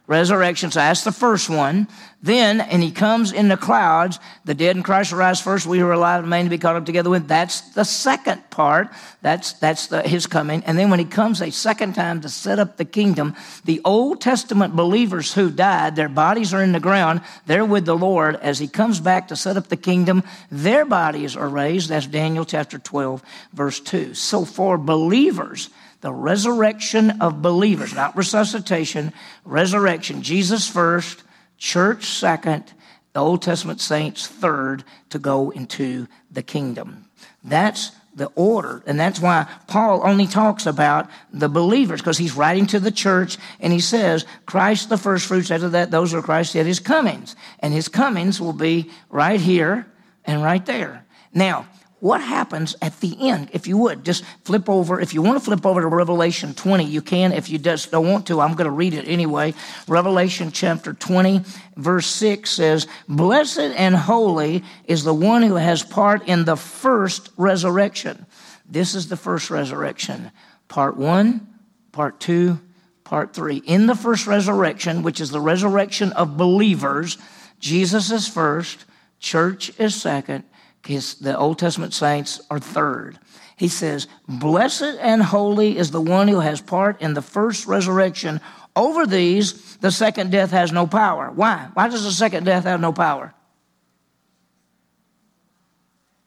Resurrection. 0.07 0.71
So 0.71 0.81
that's 0.81 1.05
the 1.05 1.13
first 1.13 1.49
one. 1.49 1.89
Then, 2.23 2.61
and 2.61 2.83
he 2.83 2.91
comes 2.91 3.33
in 3.33 3.49
the 3.49 3.57
clouds, 3.57 4.19
the 4.45 4.55
dead 4.55 4.77
in 4.77 4.83
Christ 4.83 5.13
rise 5.13 5.41
first, 5.41 5.67
we 5.67 5.79
who 5.79 5.87
are 5.87 5.93
alive 5.93 6.23
remain 6.23 6.45
to 6.45 6.51
be 6.51 6.57
caught 6.57 6.77
up 6.77 6.87
together 6.87 7.11
with. 7.11 7.29
That's 7.29 7.61
the 7.73 7.85
second 7.85 8.51
part. 8.51 8.89
That's, 9.21 9.55
that's 9.55 9.89
the, 9.89 10.03
his 10.03 10.27
coming. 10.27 10.63
And 10.65 10.79
then 10.79 10.89
when 10.89 10.99
he 10.99 11.05
comes 11.05 11.43
a 11.43 11.51
second 11.51 11.95
time 11.95 12.23
to 12.23 12.31
set 12.31 12.59
up 12.59 12.77
the 12.77 12.87
kingdom, 12.87 13.35
the 13.65 13.81
Old 13.85 14.23
Testament 14.23 14.75
believers 14.75 15.35
who 15.35 15.51
died, 15.51 15.97
their 15.97 16.09
bodies 16.09 16.55
are 16.55 16.63
in 16.63 16.73
the 16.73 16.81
ground. 16.81 17.21
They're 17.47 17.65
with 17.65 17.85
the 17.85 17.97
Lord. 17.97 18.37
As 18.37 18.59
he 18.59 18.69
comes 18.69 19.01
back 19.01 19.29
to 19.29 19.37
set 19.37 19.59
up 19.59 19.69
the 19.69 19.77
kingdom, 19.77 20.23
their 20.51 20.87
bodies 20.87 21.37
are 21.37 21.49
raised. 21.49 21.91
That's 21.91 22.07
Daniel 22.07 22.47
chapter 22.47 22.79
12, 22.79 23.23
verse 23.53 23.81
2. 23.81 24.15
So 24.15 24.47
for 24.47 24.79
believers, 24.79 25.69
the 26.05 26.13
resurrection 26.13 27.23
of 27.23 27.41
believers, 27.41 27.95
not 27.95 28.15
resuscitation, 28.15 29.11
resurrection. 29.43 30.21
Jesus 30.21 30.69
first, 30.69 31.23
church 31.57 32.05
second, 32.05 32.75
the 33.15 33.21
Old 33.21 33.41
Testament 33.41 33.81
saints 33.81 34.27
third 34.27 34.85
to 35.09 35.19
go 35.19 35.49
into 35.49 36.07
the 36.31 36.43
kingdom. 36.43 37.07
That's 37.43 37.91
the 38.15 38.31
order. 38.35 38.83
And 38.87 39.01
that's 39.01 39.19
why 39.19 39.47
Paul 39.67 40.03
only 40.05 40.27
talks 40.27 40.67
about 40.67 41.09
the 41.33 41.49
believers, 41.49 42.03
because 42.03 42.19
he's 42.19 42.37
writing 42.37 42.67
to 42.67 42.81
the 42.81 42.91
church 42.91 43.39
and 43.59 43.73
he 43.73 43.81
says, 43.81 44.27
Christ 44.45 44.91
the 44.91 44.99
first 44.99 45.27
fruits, 45.27 45.51
after 45.51 45.71
that, 45.71 45.91
those 45.91 46.13
are 46.13 46.21
Christ 46.21 46.55
at 46.55 46.67
his 46.67 46.81
comings. 46.81 47.35
And 47.61 47.73
his 47.73 47.89
comings 47.89 48.43
will 48.43 48.53
be 48.53 48.91
right 49.09 49.41
here 49.41 49.87
and 50.27 50.43
right 50.43 50.67
there. 50.67 51.07
Now, 51.33 51.67
what 52.05 52.21
happens 52.21 52.77
at 52.83 53.01
the 53.01 53.17
end. 53.31 53.49
If 53.55 53.67
you 53.67 53.79
would, 53.79 54.05
just 54.05 54.25
flip 54.45 54.69
over. 54.69 55.01
If 55.01 55.15
you 55.15 55.23
want 55.23 55.39
to 55.39 55.45
flip 55.45 55.65
over 55.65 55.81
to 55.81 55.87
Revelation 55.87 56.53
20, 56.53 56.85
you 56.85 57.01
can. 57.01 57.33
If 57.33 57.49
you 57.49 57.57
just 57.57 57.91
don't 57.91 58.07
want 58.07 58.27
to, 58.27 58.43
I'm 58.43 58.53
going 58.53 58.67
to 58.67 58.71
read 58.71 58.93
it 58.93 59.09
anyway. 59.09 59.55
Revelation 59.89 60.53
chapter 60.53 60.93
20, 60.93 61.41
verse 61.77 62.07
6 62.07 62.51
says, 62.51 62.87
Blessed 63.09 63.59
and 63.59 63.97
holy 63.97 64.65
is 64.85 65.05
the 65.05 65.15
one 65.15 65.45
who 65.45 65.55
has 65.55 65.83
part 65.83 66.29
in 66.29 66.45
the 66.45 66.57
first 66.57 67.31
resurrection. 67.39 68.27
This 68.69 68.95
is 68.95 69.09
the 69.09 69.17
first 69.17 69.49
resurrection. 69.49 70.31
Part 70.69 70.99
one, 70.99 71.55
part 71.91 72.21
two, 72.21 72.61
part 73.05 73.33
three. 73.33 73.63
In 73.65 73.87
the 73.87 73.97
first 73.97 74.27
resurrection, 74.27 75.05
which 75.05 75.23
is 75.23 75.31
the 75.31 75.41
resurrection 75.41 76.13
of 76.13 76.37
believers, 76.37 77.17
Jesus 77.61 78.11
is 78.11 78.29
first, 78.29 78.85
church 79.21 79.73
is 79.81 79.95
second, 79.95 80.45
his, 80.87 81.15
the 81.17 81.37
Old 81.37 81.59
Testament 81.59 81.95
saints 81.95 82.41
are 82.51 82.59
third. 82.59 83.19
He 83.57 83.69
says, 83.69 84.09
Blessed 84.29 84.99
and 85.01 85.23
holy 85.23 85.79
is 85.79 85.91
the 85.91 86.01
one 86.01 86.29
who 86.29 86.41
has 86.41 86.61
part 86.61 87.01
in 87.01 87.15
the 87.15 87.23
first 87.23 87.67
resurrection. 87.67 88.41
Over 88.77 89.07
these, 89.07 89.77
the 89.77 89.91
second 89.91 90.31
death 90.33 90.51
has 90.51 90.73
no 90.73 90.87
power. 90.87 91.31
Why? 91.31 91.69
Why 91.75 91.89
does 91.89 92.05
the 92.05 92.11
second 92.11 92.45
death 92.45 92.65
have 92.65 92.81
no 92.81 92.93
power? 92.93 93.33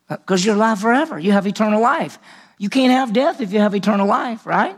Uh, 0.08 0.16
because 0.16 0.44
you're 0.44 0.54
alive 0.54 0.80
forever. 0.80 1.18
You 1.18 1.32
have 1.32 1.46
eternal 1.46 1.82
life. 1.82 2.18
You 2.56 2.70
can't 2.70 2.92
have 2.92 3.12
death 3.12 3.40
if 3.40 3.52
you 3.52 3.60
have 3.60 3.74
eternal 3.74 4.06
life, 4.06 4.46
right? 4.46 4.76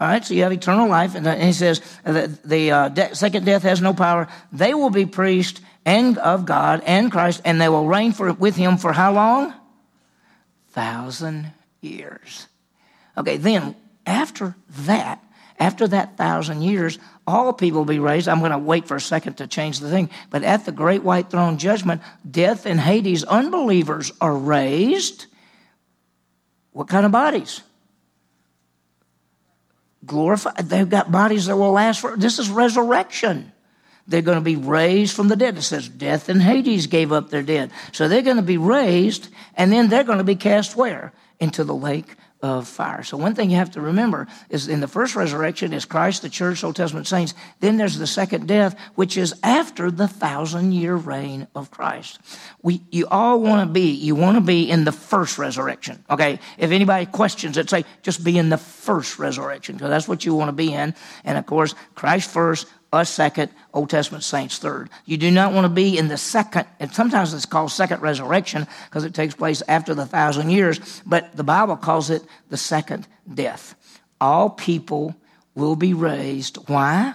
All 0.00 0.08
right, 0.08 0.24
so 0.24 0.34
you 0.34 0.44
have 0.44 0.52
eternal 0.52 0.88
life. 0.88 1.14
And, 1.14 1.26
uh, 1.26 1.34
he 1.36 1.52
says, 1.52 1.80
uh, 2.04 2.12
the, 2.12 2.38
the 2.44 2.70
uh, 2.70 2.88
de- 2.88 3.14
second 3.14 3.44
death 3.44 3.62
has 3.62 3.80
no 3.80 3.92
power. 3.92 4.28
They 4.52 4.74
will 4.74 4.90
be 4.90 5.06
priests 5.06 5.60
and 5.84 6.18
of 6.18 6.46
God 6.46 6.82
and 6.86 7.10
Christ, 7.10 7.42
and 7.44 7.60
they 7.60 7.68
will 7.68 7.86
reign 7.86 8.12
for, 8.12 8.32
with 8.32 8.56
him 8.56 8.76
for 8.76 8.92
how 8.92 9.12
long? 9.12 9.54
Thousand 10.70 11.50
years. 11.80 12.46
Okay, 13.16 13.36
then 13.36 13.74
after 14.06 14.54
that, 14.86 15.22
after 15.58 15.86
that 15.88 16.16
thousand 16.16 16.62
years, 16.62 16.98
all 17.26 17.52
people 17.52 17.80
will 17.80 17.84
be 17.84 17.98
raised. 17.98 18.28
I'm 18.28 18.40
going 18.40 18.52
to 18.52 18.58
wait 18.58 18.88
for 18.88 18.96
a 18.96 19.00
second 19.00 19.34
to 19.34 19.46
change 19.46 19.80
the 19.80 19.90
thing. 19.90 20.10
But 20.30 20.42
at 20.42 20.64
the 20.64 20.72
great 20.72 21.02
white 21.02 21.30
throne 21.30 21.58
judgment, 21.58 22.00
death 22.28 22.66
and 22.66 22.80
Hades, 22.80 23.22
unbelievers 23.24 24.12
are 24.20 24.36
raised. 24.36 25.26
What 26.72 26.88
kind 26.88 27.06
of 27.06 27.12
bodies? 27.12 27.60
Glorified. 30.04 30.56
They've 30.56 30.88
got 30.88 31.12
bodies 31.12 31.46
that 31.46 31.56
will 31.56 31.72
last 31.72 32.00
for. 32.00 32.16
This 32.16 32.38
is 32.38 32.50
resurrection. 32.50 33.51
They're 34.06 34.22
going 34.22 34.38
to 34.38 34.44
be 34.44 34.56
raised 34.56 35.14
from 35.14 35.28
the 35.28 35.36
dead. 35.36 35.56
It 35.56 35.62
says 35.62 35.88
death 35.88 36.28
and 36.28 36.42
Hades 36.42 36.86
gave 36.86 37.12
up 37.12 37.30
their 37.30 37.42
dead. 37.42 37.70
So 37.92 38.08
they're 38.08 38.22
going 38.22 38.36
to 38.36 38.42
be 38.42 38.58
raised, 38.58 39.28
and 39.54 39.72
then 39.72 39.88
they're 39.88 40.04
going 40.04 40.18
to 40.18 40.24
be 40.24 40.36
cast 40.36 40.76
where? 40.76 41.12
Into 41.38 41.64
the 41.64 41.74
lake 41.74 42.16
of 42.42 42.66
fire. 42.66 43.04
So 43.04 43.16
one 43.16 43.36
thing 43.36 43.50
you 43.50 43.56
have 43.56 43.70
to 43.72 43.80
remember 43.80 44.26
is 44.50 44.66
in 44.66 44.80
the 44.80 44.88
first 44.88 45.14
resurrection 45.14 45.72
is 45.72 45.84
Christ, 45.84 46.22
the 46.22 46.28
church, 46.28 46.64
Old 46.64 46.74
Testament 46.74 47.06
saints. 47.06 47.34
Then 47.60 47.76
there's 47.76 47.98
the 47.98 48.06
second 48.06 48.48
death, 48.48 48.76
which 48.96 49.16
is 49.16 49.32
after 49.44 49.92
the 49.92 50.08
thousand 50.08 50.72
year 50.72 50.96
reign 50.96 51.46
of 51.54 51.70
Christ. 51.70 52.18
We, 52.60 52.82
you 52.90 53.06
all 53.06 53.40
want 53.40 53.68
to 53.68 53.72
be, 53.72 53.92
you 53.92 54.16
want 54.16 54.38
to 54.38 54.40
be 54.40 54.68
in 54.68 54.82
the 54.82 54.90
first 54.90 55.38
resurrection. 55.38 56.04
Okay. 56.10 56.40
If 56.58 56.72
anybody 56.72 57.06
questions 57.06 57.56
it, 57.56 57.70
say, 57.70 57.84
just 58.02 58.24
be 58.24 58.36
in 58.36 58.48
the 58.48 58.58
first 58.58 59.20
resurrection, 59.20 59.76
because 59.76 59.90
that's 59.90 60.08
what 60.08 60.24
you 60.24 60.34
want 60.34 60.48
to 60.48 60.52
be 60.52 60.72
in. 60.72 60.96
And 61.22 61.38
of 61.38 61.46
course, 61.46 61.76
Christ 61.94 62.28
first, 62.28 62.66
us 62.92 63.10
second, 63.10 63.50
Old 63.72 63.90
Testament 63.90 64.22
saints 64.22 64.58
third. 64.58 64.90
You 65.06 65.16
do 65.16 65.30
not 65.30 65.52
want 65.52 65.64
to 65.64 65.70
be 65.70 65.96
in 65.96 66.08
the 66.08 66.18
second, 66.18 66.66
and 66.78 66.92
sometimes 66.92 67.32
it's 67.32 67.46
called 67.46 67.70
second 67.70 68.02
resurrection 68.02 68.66
because 68.84 69.04
it 69.04 69.14
takes 69.14 69.34
place 69.34 69.62
after 69.66 69.94
the 69.94 70.06
thousand 70.06 70.50
years, 70.50 71.02
but 71.06 71.34
the 71.36 71.44
Bible 71.44 71.76
calls 71.76 72.10
it 72.10 72.22
the 72.50 72.56
second 72.56 73.06
death. 73.32 73.74
All 74.20 74.50
people 74.50 75.14
will 75.54 75.76
be 75.76 75.94
raised. 75.94 76.56
Why? 76.68 77.14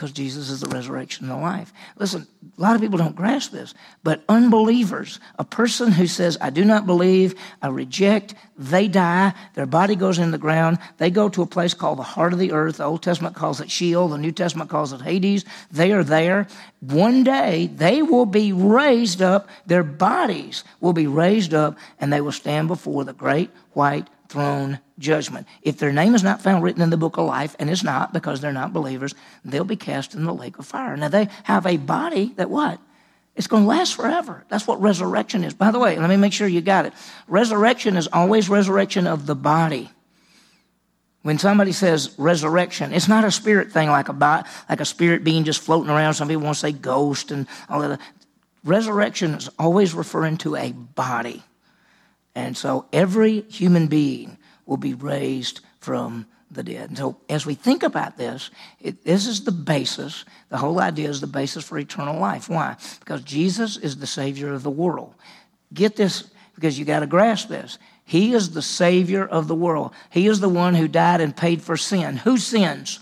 Because 0.00 0.12
Jesus 0.12 0.48
is 0.48 0.60
the 0.60 0.68
resurrection 0.68 1.28
and 1.28 1.38
the 1.38 1.42
life. 1.42 1.74
Listen, 1.98 2.26
a 2.56 2.58
lot 2.58 2.74
of 2.74 2.80
people 2.80 2.96
don't 2.96 3.14
grasp 3.14 3.52
this, 3.52 3.74
but 4.02 4.24
unbelievers, 4.30 5.20
a 5.38 5.44
person 5.44 5.92
who 5.92 6.06
says, 6.06 6.38
I 6.40 6.48
do 6.48 6.64
not 6.64 6.86
believe, 6.86 7.34
I 7.60 7.68
reject, 7.68 8.34
they 8.56 8.88
die, 8.88 9.34
their 9.52 9.66
body 9.66 9.96
goes 9.96 10.18
in 10.18 10.30
the 10.30 10.38
ground, 10.38 10.78
they 10.96 11.10
go 11.10 11.28
to 11.28 11.42
a 11.42 11.46
place 11.46 11.74
called 11.74 11.98
the 11.98 12.02
heart 12.02 12.32
of 12.32 12.38
the 12.38 12.52
earth. 12.52 12.78
The 12.78 12.84
Old 12.84 13.02
Testament 13.02 13.36
calls 13.36 13.60
it 13.60 13.70
Sheol, 13.70 14.08
the 14.08 14.16
New 14.16 14.32
Testament 14.32 14.70
calls 14.70 14.94
it 14.94 15.02
Hades. 15.02 15.44
They 15.70 15.92
are 15.92 16.02
there. 16.02 16.46
One 16.80 17.22
day 17.22 17.66
they 17.66 18.00
will 18.00 18.24
be 18.24 18.54
raised 18.54 19.20
up, 19.20 19.50
their 19.66 19.84
bodies 19.84 20.64
will 20.80 20.94
be 20.94 21.08
raised 21.08 21.52
up, 21.52 21.76
and 21.98 22.10
they 22.10 22.22
will 22.22 22.32
stand 22.32 22.68
before 22.68 23.04
the 23.04 23.12
great 23.12 23.50
white 23.74 24.08
throne 24.30 24.78
judgment. 24.98 25.46
If 25.62 25.78
their 25.78 25.92
name 25.92 26.14
is 26.14 26.22
not 26.22 26.40
found 26.40 26.62
written 26.62 26.82
in 26.82 26.90
the 26.90 26.96
book 26.96 27.18
of 27.18 27.26
life, 27.26 27.56
and 27.58 27.68
it's 27.68 27.82
not 27.82 28.12
because 28.12 28.40
they're 28.40 28.52
not 28.52 28.72
believers, 28.72 29.14
they'll 29.44 29.64
be 29.64 29.76
cast 29.76 30.14
in 30.14 30.24
the 30.24 30.32
lake 30.32 30.58
of 30.58 30.66
fire. 30.66 30.96
Now 30.96 31.08
they 31.08 31.28
have 31.42 31.66
a 31.66 31.76
body 31.76 32.32
that 32.36 32.48
what? 32.48 32.78
It's 33.34 33.48
going 33.48 33.64
to 33.64 33.68
last 33.68 33.94
forever. 33.94 34.44
That's 34.48 34.66
what 34.66 34.80
resurrection 34.80 35.44
is. 35.44 35.54
By 35.54 35.70
the 35.70 35.78
way, 35.78 35.98
let 35.98 36.08
me 36.08 36.16
make 36.16 36.32
sure 36.32 36.46
you 36.46 36.60
got 36.60 36.86
it. 36.86 36.92
Resurrection 37.26 37.96
is 37.96 38.08
always 38.12 38.48
resurrection 38.48 39.06
of 39.06 39.26
the 39.26 39.34
body. 39.34 39.90
When 41.22 41.38
somebody 41.38 41.72
says 41.72 42.14
resurrection, 42.16 42.92
it's 42.92 43.08
not 43.08 43.24
a 43.24 43.30
spirit 43.30 43.72
thing 43.72 43.90
like 43.90 44.08
a 44.08 44.12
body, 44.12 44.48
like 44.68 44.80
a 44.80 44.84
spirit 44.84 45.24
being 45.24 45.44
just 45.44 45.60
floating 45.60 45.90
around. 45.90 46.14
Some 46.14 46.28
people 46.28 46.44
want 46.44 46.56
to 46.56 46.60
say 46.60 46.72
ghost 46.72 47.30
and 47.30 47.46
all 47.68 47.80
that. 47.80 48.00
Resurrection 48.64 49.34
is 49.34 49.50
always 49.58 49.92
referring 49.92 50.36
to 50.38 50.56
a 50.56 50.72
body. 50.72 51.42
And 52.34 52.56
so 52.56 52.86
every 52.92 53.42
human 53.42 53.86
being 53.86 54.38
will 54.66 54.76
be 54.76 54.94
raised 54.94 55.60
from 55.80 56.26
the 56.50 56.62
dead. 56.62 56.88
And 56.88 56.98
so 56.98 57.16
as 57.28 57.46
we 57.46 57.54
think 57.54 57.82
about 57.82 58.16
this, 58.16 58.50
it, 58.80 59.04
this 59.04 59.26
is 59.26 59.44
the 59.44 59.52
basis. 59.52 60.24
The 60.48 60.58
whole 60.58 60.80
idea 60.80 61.08
is 61.08 61.20
the 61.20 61.26
basis 61.26 61.64
for 61.64 61.78
eternal 61.78 62.18
life. 62.18 62.48
Why? 62.48 62.76
Because 62.98 63.22
Jesus 63.22 63.76
is 63.76 63.96
the 63.96 64.06
Savior 64.06 64.52
of 64.52 64.62
the 64.62 64.70
world. 64.70 65.14
Get 65.72 65.96
this 65.96 66.30
because 66.54 66.78
you 66.78 66.84
got 66.84 67.00
to 67.00 67.06
grasp 67.06 67.48
this. 67.48 67.78
He 68.04 68.34
is 68.34 68.50
the 68.50 68.62
Savior 68.62 69.24
of 69.24 69.46
the 69.46 69.54
world. 69.54 69.92
He 70.10 70.26
is 70.26 70.40
the 70.40 70.48
one 70.48 70.74
who 70.74 70.88
died 70.88 71.20
and 71.20 71.36
paid 71.36 71.62
for 71.62 71.76
sin. 71.76 72.16
Who 72.16 72.36
sins? 72.36 72.98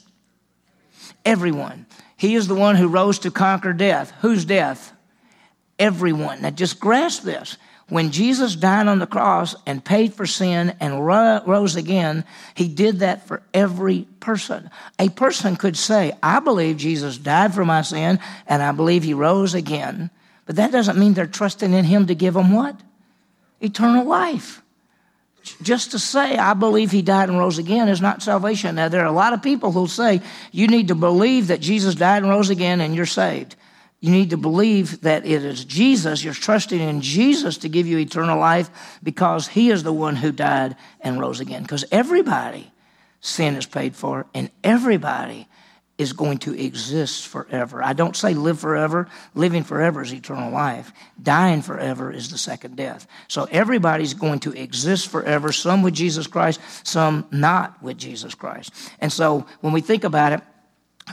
Everyone. 1.24 1.86
He 2.16 2.34
is 2.34 2.46
the 2.48 2.54
one 2.54 2.76
who 2.76 2.88
rose 2.88 3.18
to 3.20 3.30
conquer 3.30 3.72
death. 3.72 4.12
Whose 4.20 4.44
death? 4.44 4.92
Everyone. 5.78 6.42
Now 6.42 6.50
just 6.50 6.78
grasp 6.78 7.22
this. 7.22 7.56
When 7.88 8.10
Jesus 8.10 8.54
died 8.54 8.86
on 8.86 8.98
the 8.98 9.06
cross 9.06 9.56
and 9.64 9.82
paid 9.82 10.12
for 10.12 10.26
sin 10.26 10.76
and 10.78 11.06
rose 11.06 11.74
again, 11.74 12.24
he 12.54 12.68
did 12.68 12.98
that 12.98 13.26
for 13.26 13.42
every 13.54 14.06
person. 14.20 14.70
A 14.98 15.08
person 15.08 15.56
could 15.56 15.76
say, 15.76 16.12
I 16.22 16.40
believe 16.40 16.76
Jesus 16.76 17.16
died 17.16 17.54
for 17.54 17.64
my 17.64 17.80
sin 17.80 18.20
and 18.46 18.62
I 18.62 18.72
believe 18.72 19.04
he 19.04 19.14
rose 19.14 19.54
again. 19.54 20.10
But 20.44 20.56
that 20.56 20.70
doesn't 20.70 20.98
mean 20.98 21.14
they're 21.14 21.26
trusting 21.26 21.72
in 21.72 21.86
him 21.86 22.06
to 22.08 22.14
give 22.14 22.34
them 22.34 22.52
what? 22.52 22.78
Eternal 23.60 24.04
life. 24.04 24.62
Just 25.62 25.92
to 25.92 25.98
say, 25.98 26.36
I 26.36 26.52
believe 26.52 26.90
he 26.90 27.00
died 27.00 27.30
and 27.30 27.38
rose 27.38 27.56
again 27.56 27.88
is 27.88 28.02
not 28.02 28.22
salvation. 28.22 28.74
Now, 28.74 28.88
there 28.88 29.00
are 29.00 29.06
a 29.06 29.12
lot 29.12 29.32
of 29.32 29.42
people 29.42 29.72
who'll 29.72 29.86
say, 29.86 30.20
you 30.52 30.66
need 30.66 30.88
to 30.88 30.94
believe 30.94 31.46
that 31.46 31.60
Jesus 31.60 31.94
died 31.94 32.22
and 32.22 32.30
rose 32.30 32.50
again 32.50 32.82
and 32.82 32.94
you're 32.94 33.06
saved. 33.06 33.56
You 34.00 34.10
need 34.10 34.30
to 34.30 34.36
believe 34.36 35.00
that 35.00 35.26
it 35.26 35.44
is 35.44 35.64
Jesus. 35.64 36.22
You're 36.22 36.34
trusting 36.34 36.80
in 36.80 37.00
Jesus 37.00 37.58
to 37.58 37.68
give 37.68 37.86
you 37.86 37.98
eternal 37.98 38.38
life 38.38 38.70
because 39.02 39.48
He 39.48 39.70
is 39.70 39.82
the 39.82 39.92
one 39.92 40.16
who 40.16 40.30
died 40.30 40.76
and 41.00 41.18
rose 41.18 41.40
again. 41.40 41.62
Because 41.62 41.84
everybody, 41.90 42.70
sin 43.20 43.56
is 43.56 43.66
paid 43.66 43.96
for, 43.96 44.26
and 44.34 44.50
everybody 44.62 45.48
is 45.98 46.12
going 46.12 46.38
to 46.38 46.54
exist 46.54 47.26
forever. 47.26 47.82
I 47.82 47.92
don't 47.92 48.14
say 48.14 48.32
live 48.32 48.60
forever. 48.60 49.08
Living 49.34 49.64
forever 49.64 50.00
is 50.00 50.12
eternal 50.12 50.52
life. 50.52 50.92
Dying 51.20 51.60
forever 51.60 52.12
is 52.12 52.30
the 52.30 52.38
second 52.38 52.76
death. 52.76 53.08
So 53.26 53.48
everybody's 53.50 54.14
going 54.14 54.38
to 54.40 54.52
exist 54.52 55.08
forever, 55.08 55.50
some 55.50 55.82
with 55.82 55.94
Jesus 55.94 56.28
Christ, 56.28 56.60
some 56.84 57.26
not 57.32 57.82
with 57.82 57.98
Jesus 57.98 58.36
Christ. 58.36 58.72
And 59.00 59.12
so 59.12 59.44
when 59.60 59.72
we 59.72 59.80
think 59.80 60.04
about 60.04 60.34
it, 60.34 60.40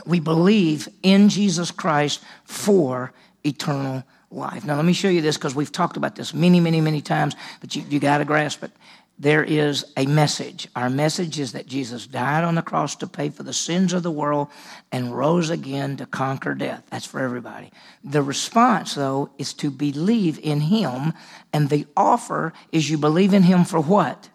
we 0.04 0.20
believe 0.20 0.88
in 1.02 1.28
Jesus 1.28 1.70
Christ 1.70 2.22
for 2.44 3.12
eternal 3.44 4.04
life. 4.30 4.64
Now, 4.64 4.76
let 4.76 4.84
me 4.84 4.92
show 4.92 5.08
you 5.08 5.22
this 5.22 5.36
because 5.36 5.54
we've 5.54 5.72
talked 5.72 5.96
about 5.96 6.16
this 6.16 6.34
many, 6.34 6.60
many, 6.60 6.80
many 6.80 7.00
times, 7.00 7.34
but 7.60 7.74
you, 7.76 7.84
you 7.88 8.00
got 8.00 8.18
to 8.18 8.24
grasp 8.24 8.62
it 8.64 8.72
there 9.18 9.42
is 9.42 9.84
a 9.96 10.04
message. 10.06 10.68
Our 10.76 10.90
message 10.90 11.38
is 11.38 11.52
that 11.52 11.66
Jesus 11.66 12.06
died 12.06 12.44
on 12.44 12.54
the 12.54 12.62
cross 12.62 12.96
to 12.96 13.06
pay 13.06 13.30
for 13.30 13.42
the 13.42 13.52
sins 13.52 13.92
of 13.92 14.02
the 14.02 14.10
world 14.10 14.48
and 14.92 15.16
rose 15.16 15.48
again 15.48 15.96
to 15.96 16.06
conquer 16.06 16.54
death. 16.54 16.82
That's 16.90 17.06
for 17.06 17.20
everybody. 17.20 17.72
The 18.04 18.22
response, 18.22 18.94
though, 18.94 19.30
is 19.38 19.54
to 19.54 19.70
believe 19.70 20.38
in 20.42 20.60
Him, 20.60 21.14
and 21.52 21.70
the 21.70 21.86
offer 21.96 22.52
is 22.72 22.90
you 22.90 22.98
believe 22.98 23.32
in 23.32 23.44
Him 23.44 23.64
for 23.64 23.80
what? 23.80 24.28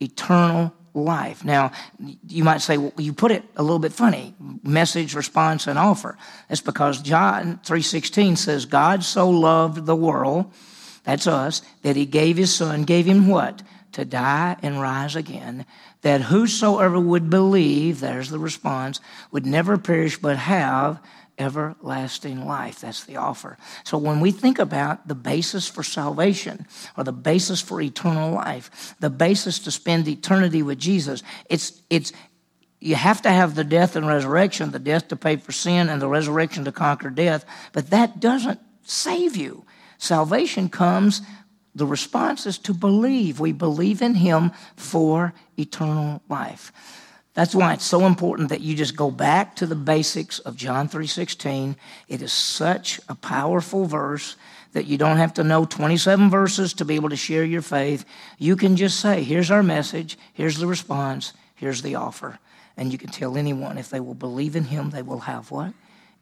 Eternal 0.00 0.74
life. 0.94 1.44
Now, 1.44 1.72
you 2.28 2.44
might 2.44 2.60
say, 2.60 2.78
well, 2.78 2.92
you 2.98 3.12
put 3.12 3.32
it 3.32 3.44
a 3.56 3.62
little 3.62 3.78
bit 3.78 3.92
funny. 3.92 4.34
Message, 4.62 5.14
response, 5.14 5.66
and 5.66 5.78
offer. 5.78 6.16
That's 6.48 6.60
because 6.60 7.00
John 7.00 7.60
3.16 7.64 8.38
says, 8.38 8.66
God 8.66 9.04
so 9.04 9.28
loved 9.30 9.86
the 9.86 9.96
world, 9.96 10.52
that's 11.04 11.26
us, 11.26 11.62
that 11.82 11.96
he 11.96 12.06
gave 12.06 12.36
his 12.36 12.54
son, 12.54 12.84
gave 12.84 13.06
him 13.06 13.28
what? 13.28 13.62
to 13.92 14.04
die 14.04 14.56
and 14.62 14.80
rise 14.80 15.16
again, 15.16 15.66
that 16.02 16.22
whosoever 16.22 16.98
would 16.98 17.28
believe, 17.28 18.00
there's 18.00 18.30
the 18.30 18.38
response, 18.38 19.00
would 19.30 19.46
never 19.46 19.76
perish 19.76 20.18
but 20.18 20.36
have 20.36 21.00
everlasting 21.40 22.44
life. 22.44 22.80
That's 22.80 23.04
the 23.04 23.16
offer. 23.16 23.56
So 23.84 23.98
when 23.98 24.20
we 24.20 24.30
think 24.30 24.58
about 24.58 25.08
the 25.08 25.14
basis 25.14 25.66
for 25.66 25.82
salvation 25.82 26.66
or 26.96 27.04
the 27.04 27.12
basis 27.12 27.60
for 27.60 27.80
eternal 27.80 28.32
life, 28.32 28.94
the 29.00 29.10
basis 29.10 29.58
to 29.60 29.70
spend 29.70 30.06
eternity 30.06 30.62
with 30.62 30.78
Jesus, 30.78 31.22
it's 31.48 31.80
it's 31.88 32.12
you 32.78 32.94
have 32.94 33.22
to 33.22 33.30
have 33.30 33.54
the 33.54 33.64
death 33.64 33.96
and 33.96 34.06
resurrection, 34.06 34.70
the 34.70 34.78
death 34.78 35.08
to 35.08 35.16
pay 35.16 35.36
for 35.36 35.52
sin 35.52 35.88
and 35.88 36.00
the 36.00 36.08
resurrection 36.08 36.64
to 36.64 36.72
conquer 36.72 37.10
death, 37.10 37.44
but 37.72 37.90
that 37.90 38.20
doesn't 38.20 38.60
save 38.84 39.36
you. 39.36 39.64
Salvation 39.98 40.68
comes 40.68 41.22
the 41.74 41.86
response 41.86 42.46
is 42.46 42.58
to 42.58 42.74
believe. 42.74 43.38
We 43.38 43.52
believe 43.52 44.02
in 44.02 44.14
him 44.14 44.50
for 44.76 45.32
eternal 45.56 46.22
life. 46.28 46.72
That's 47.34 47.54
why 47.54 47.74
it's 47.74 47.84
so 47.84 48.06
important 48.06 48.48
that 48.48 48.60
you 48.60 48.74
just 48.74 48.96
go 48.96 49.10
back 49.10 49.54
to 49.56 49.66
the 49.66 49.76
basics 49.76 50.40
of 50.40 50.56
John 50.56 50.88
3:16. 50.88 51.76
It 52.08 52.22
is 52.22 52.32
such 52.32 53.00
a 53.08 53.14
powerful 53.14 53.86
verse 53.86 54.36
that 54.72 54.86
you 54.86 54.98
don't 54.98 55.16
have 55.16 55.34
to 55.34 55.44
know 55.44 55.64
27 55.64 56.30
verses 56.30 56.72
to 56.74 56.84
be 56.84 56.94
able 56.94 57.08
to 57.10 57.16
share 57.16 57.44
your 57.44 57.62
faith. 57.62 58.04
You 58.38 58.56
can 58.56 58.76
just 58.76 59.00
say, 59.00 59.24
here's 59.24 59.50
our 59.50 59.62
message, 59.62 60.16
here's 60.32 60.58
the 60.58 60.66
response, 60.66 61.32
here's 61.54 61.82
the 61.82 61.96
offer. 61.96 62.38
And 62.76 62.92
you 62.92 62.98
can 62.98 63.10
tell 63.10 63.36
anyone 63.36 63.78
if 63.78 63.90
they 63.90 64.00
will 64.00 64.14
believe 64.14 64.54
in 64.54 64.64
him, 64.64 64.90
they 64.90 65.02
will 65.02 65.20
have 65.20 65.50
what? 65.50 65.72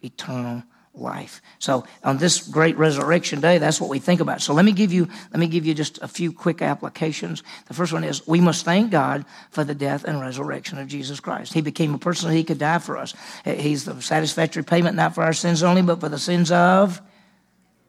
Eternal 0.03 0.63
life. 0.95 1.41
So 1.59 1.87
on 2.03 2.19
this 2.19 2.47
great 2.47 2.77
resurrection 2.77 3.41
day, 3.41 3.59
that's 3.59 3.81
what 3.81 3.91
we 3.91 3.99
think 3.99 4.21
about. 4.21 4.43
So 4.43 4.53
let 4.55 4.65
me 4.65 4.73
give 4.73 4.93
you 4.93 5.09
let 5.31 5.39
me 5.39 5.47
give 5.47 5.65
you 5.65 5.75
just 5.75 5.99
a 6.03 6.09
few 6.09 6.33
quick 6.33 6.63
applications. 6.63 7.43
The 7.67 7.75
first 7.75 7.93
one 7.93 8.05
is 8.05 8.27
we 8.27 8.41
must 8.41 8.65
thank 8.65 8.91
God 8.91 9.25
for 9.51 9.65
the 9.65 9.75
death 9.75 10.05
and 10.05 10.21
resurrection 10.21 10.79
of 10.79 10.89
Jesus 10.89 11.21
Christ. 11.21 11.53
He 11.53 11.61
became 11.61 11.95
a 11.95 11.99
person 11.99 12.31
he 12.31 12.45
could 12.45 12.59
die 12.59 12.79
for 12.79 12.97
us. 12.97 13.15
He's 13.45 13.85
the 13.85 14.01
satisfactory 14.01 14.65
payment 14.65 14.97
not 14.97 15.15
for 15.15 15.23
our 15.23 15.33
sins 15.33 15.63
only, 15.63 15.83
but 15.83 16.01
for 16.01 16.09
the 16.09 16.19
sins 16.19 16.51
of 16.51 17.01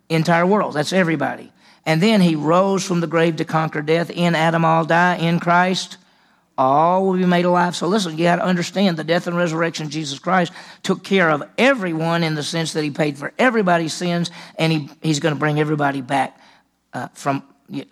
entire 0.09 0.45
world. 0.45 0.73
That's 0.73 0.93
everybody. 0.93 1.51
And 1.85 2.03
then 2.03 2.21
he 2.21 2.35
rose 2.35 2.85
from 2.85 2.99
the 2.99 3.07
grave 3.07 3.37
to 3.37 3.45
conquer 3.45 3.81
death. 3.81 4.09
In 4.09 4.35
Adam 4.35 4.65
all 4.65 4.85
die, 4.85 5.17
in 5.17 5.39
Christ 5.39 5.97
all 6.59 7.05
will 7.05 7.17
be 7.17 7.25
made 7.25 7.45
alive. 7.45 7.73
So 7.73 7.87
listen, 7.87 8.17
you 8.17 8.25
got 8.25 8.35
to 8.35 8.43
understand 8.43 8.97
the 8.97 9.03
death 9.05 9.27
and 9.27 9.37
resurrection 9.37 9.85
of 9.85 9.91
Jesus 9.91 10.19
Christ 10.19 10.51
took 10.83 11.05
care 11.05 11.29
of 11.29 11.41
everyone 11.57 12.21
in 12.21 12.35
the 12.35 12.43
sense 12.43 12.73
that 12.73 12.83
he 12.83 12.91
paid 12.91 13.17
for 13.17 13.31
everybody's 13.39 13.93
sins, 13.93 14.29
and 14.57 14.71
he, 14.71 14.89
he's 15.01 15.21
going 15.21 15.33
to 15.33 15.39
bring 15.39 15.59
everybody 15.59 16.01
back 16.01 16.37
uh, 16.93 17.07
from 17.13 17.43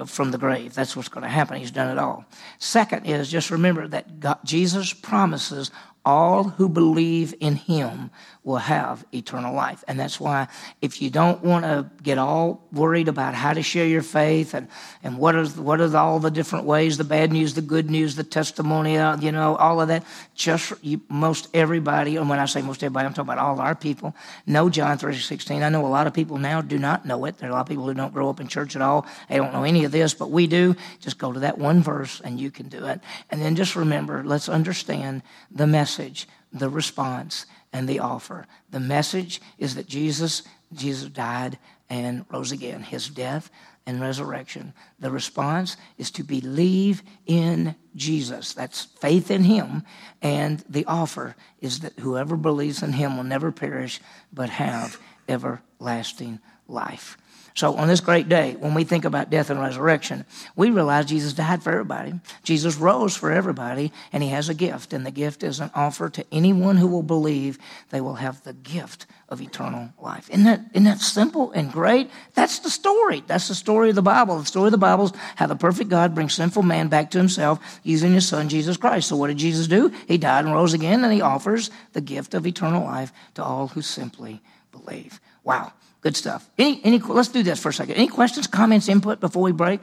from 0.07 0.31
the 0.31 0.39
grave. 0.39 0.73
That's 0.73 0.95
what's 0.95 1.07
going 1.07 1.21
to 1.21 1.29
happen. 1.29 1.57
He's 1.57 1.69
done 1.69 1.95
it 1.95 1.99
all. 1.99 2.25
Second 2.57 3.05
is 3.05 3.29
just 3.29 3.51
remember 3.51 3.87
that 3.87 4.19
God, 4.19 4.39
Jesus 4.43 4.91
promises 4.91 5.69
all 6.03 6.45
who 6.45 6.67
believe 6.67 7.35
in 7.39 7.55
him 7.55 8.09
will 8.47 8.55
have 8.55 9.05
eternal 9.13 9.53
life. 9.53 9.83
And 9.89 9.99
that's 9.99 10.21
why 10.21 10.47
if 10.81 11.01
you 11.01 11.09
don't 11.09 11.43
want 11.43 11.65
to 11.65 11.91
get 12.01 12.17
all 12.17 12.65
worried 12.71 13.09
about 13.09 13.35
how 13.35 13.51
to 13.51 13.61
share 13.61 13.85
your 13.85 14.01
faith 14.01 14.53
and, 14.53 14.69
and 15.03 15.17
what 15.17 15.35
are, 15.35 15.45
what 15.47 15.81
are 15.81 15.97
all 15.97 16.19
the 16.19 16.31
different 16.31 16.63
ways, 16.63 16.97
the 16.97 17.03
bad 17.03 17.33
news, 17.33 17.55
the 17.55 17.61
good 17.61 17.89
news, 17.89 18.15
the 18.15 18.23
testimony, 18.23 18.97
uh, 18.97 19.17
you 19.17 19.33
know, 19.33 19.57
all 19.57 19.81
of 19.81 19.89
that, 19.89 20.05
just 20.33 20.71
you, 20.81 21.01
most 21.09 21.49
everybody, 21.53 22.15
and 22.15 22.29
when 22.29 22.39
I 22.39 22.45
say 22.45 22.61
most 22.61 22.81
everybody, 22.81 23.05
I'm 23.05 23.13
talking 23.13 23.33
about 23.33 23.37
all 23.37 23.59
our 23.59 23.75
people, 23.75 24.15
know 24.45 24.69
John 24.69 24.97
3.16. 24.97 25.61
I 25.61 25.67
know 25.67 25.85
a 25.85 25.87
lot 25.87 26.07
of 26.07 26.13
people 26.13 26.37
now 26.37 26.61
do 26.61 26.77
not 26.79 27.05
know 27.05 27.25
it. 27.25 27.39
There 27.39 27.49
are 27.49 27.51
a 27.51 27.55
lot 27.55 27.61
of 27.63 27.67
people 27.67 27.85
who 27.85 27.93
don't 27.93 28.13
grow 28.13 28.29
up 28.29 28.39
in 28.39 28.47
church 28.47 28.77
at 28.77 28.81
all. 28.81 29.05
They 29.27 29.35
don't 29.35 29.51
know 29.51 29.63
any 29.63 29.83
of 29.83 29.91
this, 29.91 30.13
but 30.13 30.31
we 30.31 30.47
do. 30.47 30.73
Just 31.01 31.17
go 31.17 31.33
to 31.33 31.41
that 31.41 31.57
one 31.57 31.83
verse 31.83 32.21
and 32.21 32.39
you 32.39 32.49
can 32.49 32.69
do 32.69 32.85
it. 32.85 33.01
And 33.29 33.41
then 33.41 33.57
just 33.57 33.75
remember, 33.75 34.23
let's 34.23 34.47
understand 34.47 35.21
the 35.51 35.67
message, 35.67 36.29
the 36.53 36.69
response, 36.69 37.45
and 37.77 37.87
the 37.87 37.99
offer. 37.99 38.47
The 38.71 38.79
message 38.79 39.39
is 39.59 39.75
that 39.75 39.85
Jesus, 39.85 40.41
Jesus 40.73 41.09
died 41.09 41.59
and 41.91 42.25
rose 42.31 42.51
again. 42.51 42.81
His 42.81 43.07
death 43.07 43.51
and 43.85 44.01
resurrection. 44.01 44.73
The 44.99 45.11
response 45.11 45.77
is 45.99 46.09
to 46.11 46.23
believe 46.23 47.03
in 47.27 47.75
Jesus. 47.95 48.55
That's 48.55 48.85
faith 48.85 49.29
in 49.29 49.43
Him. 49.43 49.83
And 50.23 50.63
the 50.67 50.85
offer 50.85 51.35
is 51.61 51.81
that 51.81 51.99
whoever 51.99 52.35
believes 52.35 52.81
in 52.81 52.93
Him 52.93 53.15
will 53.15 53.23
never 53.23 53.51
perish, 53.51 54.01
but 54.33 54.49
have 54.49 54.99
everlasting 55.29 56.39
life. 56.67 57.15
So 57.57 57.73
on 57.73 57.87
this 57.87 58.01
great 58.01 58.29
day, 58.29 58.55
when 58.59 58.75
we 58.75 58.83
think 58.83 59.03
about 59.03 59.31
death 59.31 59.49
and 59.49 59.59
resurrection, 59.59 60.25
we 60.55 60.69
realize 60.69 61.07
Jesus 61.07 61.33
died 61.33 61.63
for 61.63 61.71
everybody. 61.71 62.13
Jesus 62.43 62.77
rose 62.77 63.15
for 63.15 63.31
everybody, 63.31 63.91
and 64.13 64.21
he 64.21 64.29
has 64.29 64.47
a 64.47 64.53
gift. 64.53 64.93
And 64.93 65.03
the 65.03 65.09
gift 65.09 65.41
is 65.41 65.59
an 65.59 65.71
offer 65.73 66.07
to 66.07 66.25
anyone 66.31 66.77
who 66.77 66.85
will 66.85 67.01
believe 67.01 67.57
they 67.89 67.99
will 67.99 68.13
have 68.13 68.43
the 68.43 68.53
gift 68.53 69.07
of 69.27 69.41
eternal 69.41 69.89
life. 69.99 70.29
Isn't 70.29 70.43
that, 70.43 70.61
isn't 70.71 70.83
that 70.83 70.99
simple 70.99 71.51
and 71.51 71.71
great? 71.71 72.11
That's 72.35 72.59
the 72.59 72.69
story. 72.69 73.23
That's 73.25 73.47
the 73.47 73.55
story 73.55 73.89
of 73.89 73.95
the 73.95 74.03
Bible. 74.03 74.37
The 74.37 74.45
story 74.45 74.67
of 74.67 74.71
the 74.73 74.77
Bible 74.77 75.05
is 75.05 75.13
how 75.35 75.47
the 75.47 75.55
perfect 75.55 75.89
God 75.89 76.13
brings 76.13 76.35
sinful 76.35 76.61
man 76.61 76.89
back 76.89 77.09
to 77.09 77.17
himself 77.17 77.59
using 77.81 78.13
his 78.13 78.27
son, 78.27 78.49
Jesus 78.49 78.77
Christ. 78.77 79.07
So 79.07 79.15
what 79.15 79.29
did 79.29 79.37
Jesus 79.37 79.65
do? 79.65 79.91
He 80.07 80.19
died 80.19 80.45
and 80.45 80.53
rose 80.53 80.75
again, 80.75 81.03
and 81.03 81.11
he 81.11 81.21
offers 81.21 81.71
the 81.93 82.01
gift 82.01 82.35
of 82.35 82.45
eternal 82.45 82.83
life 82.83 83.11
to 83.33 83.43
all 83.43 83.69
who 83.69 83.81
simply 83.81 84.43
believe. 84.71 85.19
Wow. 85.43 85.73
Good 86.01 86.15
stuff. 86.15 86.49
Any, 86.57 86.81
any, 86.83 86.99
let's 86.99 87.29
do 87.29 87.43
this 87.43 87.59
for 87.59 87.69
a 87.69 87.73
second. 87.73 87.95
Any 87.95 88.07
questions, 88.07 88.47
comments, 88.47 88.87
input 88.87 89.19
before 89.19 89.43
we 89.43 89.51
break? 89.51 89.81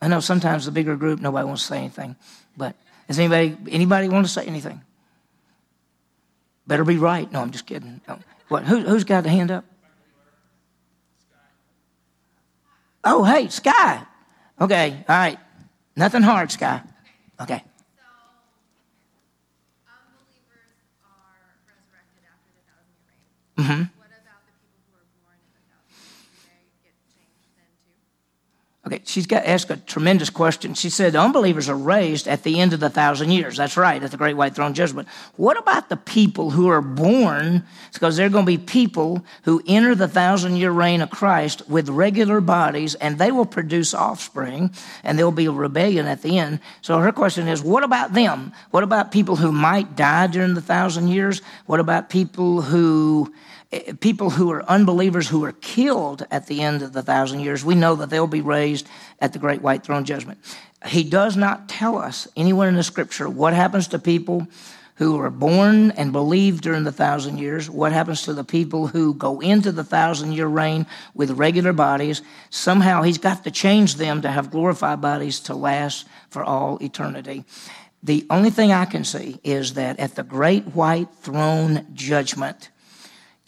I 0.00 0.08
know 0.08 0.20
sometimes 0.20 0.66
the 0.66 0.70
bigger 0.70 0.96
group, 0.96 1.20
nobody 1.20 1.46
wants 1.46 1.62
to 1.62 1.68
say 1.68 1.78
anything. 1.78 2.16
But 2.56 2.76
does 3.06 3.18
anybody, 3.18 3.56
anybody 3.70 4.08
want 4.08 4.26
to 4.26 4.32
say 4.32 4.44
anything? 4.44 4.80
Better 6.66 6.84
be 6.84 6.98
right. 6.98 7.30
No, 7.32 7.40
I'm 7.40 7.50
just 7.50 7.66
kidding. 7.66 8.00
No. 8.06 8.18
What, 8.48 8.64
who, 8.64 8.80
who's 8.80 9.04
got 9.04 9.24
the 9.24 9.30
hand 9.30 9.50
up? 9.50 9.64
Oh, 13.02 13.24
hey, 13.24 13.48
Sky. 13.48 14.02
Okay, 14.60 15.04
all 15.08 15.16
right. 15.16 15.38
Nothing 15.96 16.22
hard, 16.22 16.52
Sky. 16.52 16.82
Okay. 17.40 17.62
Mm-hmm. 23.56 23.97
Okay, 28.88 29.02
she's 29.04 29.26
got 29.26 29.44
asked 29.44 29.68
a 29.68 29.76
tremendous 29.76 30.30
question. 30.30 30.72
She 30.72 30.88
said, 30.88 31.14
unbelievers 31.14 31.68
are 31.68 31.76
raised 31.76 32.26
at 32.26 32.42
the 32.42 32.58
end 32.58 32.72
of 32.72 32.80
the 32.80 32.88
thousand 32.88 33.32
years. 33.32 33.58
That's 33.58 33.76
right, 33.76 34.02
at 34.02 34.10
the 34.10 34.16
great 34.16 34.32
white 34.32 34.54
throne 34.54 34.72
judgment. 34.72 35.08
What 35.36 35.58
about 35.58 35.90
the 35.90 35.98
people 35.98 36.52
who 36.52 36.68
are 36.68 36.80
born? 36.80 37.64
Because 37.92 38.16
there 38.16 38.24
are 38.24 38.30
going 38.30 38.46
to 38.46 38.50
be 38.50 38.56
people 38.56 39.26
who 39.42 39.62
enter 39.68 39.94
the 39.94 40.08
thousand 40.08 40.56
year 40.56 40.70
reign 40.70 41.02
of 41.02 41.10
Christ 41.10 41.68
with 41.68 41.90
regular 41.90 42.40
bodies, 42.40 42.94
and 42.94 43.18
they 43.18 43.30
will 43.30 43.44
produce 43.44 43.92
offspring, 43.92 44.70
and 45.04 45.18
there'll 45.18 45.32
be 45.32 45.44
a 45.44 45.52
rebellion 45.52 46.06
at 46.06 46.22
the 46.22 46.38
end. 46.38 46.58
So 46.80 46.98
her 46.98 47.12
question 47.12 47.46
is, 47.46 47.62
what 47.62 47.84
about 47.84 48.14
them? 48.14 48.54
What 48.70 48.84
about 48.84 49.12
people 49.12 49.36
who 49.36 49.52
might 49.52 49.96
die 49.96 50.28
during 50.28 50.54
the 50.54 50.62
thousand 50.62 51.08
years? 51.08 51.42
What 51.66 51.78
about 51.78 52.08
people 52.08 52.62
who 52.62 53.34
Eh, 53.72 53.92
people 54.00 54.30
who 54.30 54.50
are 54.50 54.64
unbelievers 54.64 55.28
who 55.28 55.44
are 55.44 55.52
killed 55.52 56.26
at 56.30 56.46
the 56.46 56.62
end 56.62 56.82
of 56.82 56.92
the 56.92 57.02
thousand 57.02 57.40
years, 57.40 57.64
we 57.64 57.74
know 57.74 57.94
that 57.96 58.10
they'll 58.10 58.26
be 58.26 58.40
raised 58.40 58.88
at 59.20 59.32
the 59.32 59.38
great 59.38 59.62
white 59.62 59.84
throne 59.84 60.04
judgment. 60.04 60.38
He 60.86 61.04
does 61.04 61.36
not 61.36 61.68
tell 61.68 61.98
us 61.98 62.28
anywhere 62.36 62.68
in 62.68 62.76
the 62.76 62.82
scripture 62.82 63.28
what 63.28 63.52
happens 63.52 63.88
to 63.88 63.98
people 63.98 64.46
who 64.98 65.20
are 65.20 65.30
born 65.30 65.92
and 65.92 66.10
believe 66.10 66.60
during 66.60 66.82
the 66.82 66.90
thousand 66.90 67.38
years? 67.38 67.70
What 67.70 67.92
happens 67.92 68.22
to 68.22 68.34
the 68.34 68.42
people 68.42 68.88
who 68.88 69.14
go 69.14 69.38
into 69.38 69.70
the 69.70 69.84
thousand 69.84 70.32
year 70.32 70.48
reign 70.48 70.86
with 71.14 71.30
regular 71.30 71.72
bodies? 71.72 72.20
Somehow 72.50 73.02
he's 73.02 73.18
got 73.18 73.44
to 73.44 73.52
change 73.52 73.94
them 73.94 74.22
to 74.22 74.28
have 74.28 74.50
glorified 74.50 75.00
bodies 75.00 75.38
to 75.40 75.54
last 75.54 76.08
for 76.30 76.42
all 76.42 76.78
eternity. 76.82 77.44
The 78.02 78.26
only 78.28 78.50
thing 78.50 78.72
I 78.72 78.86
can 78.86 79.04
see 79.04 79.38
is 79.44 79.74
that 79.74 80.00
at 80.00 80.16
the 80.16 80.24
great 80.24 80.64
white 80.74 81.14
throne 81.20 81.86
judgment, 81.94 82.70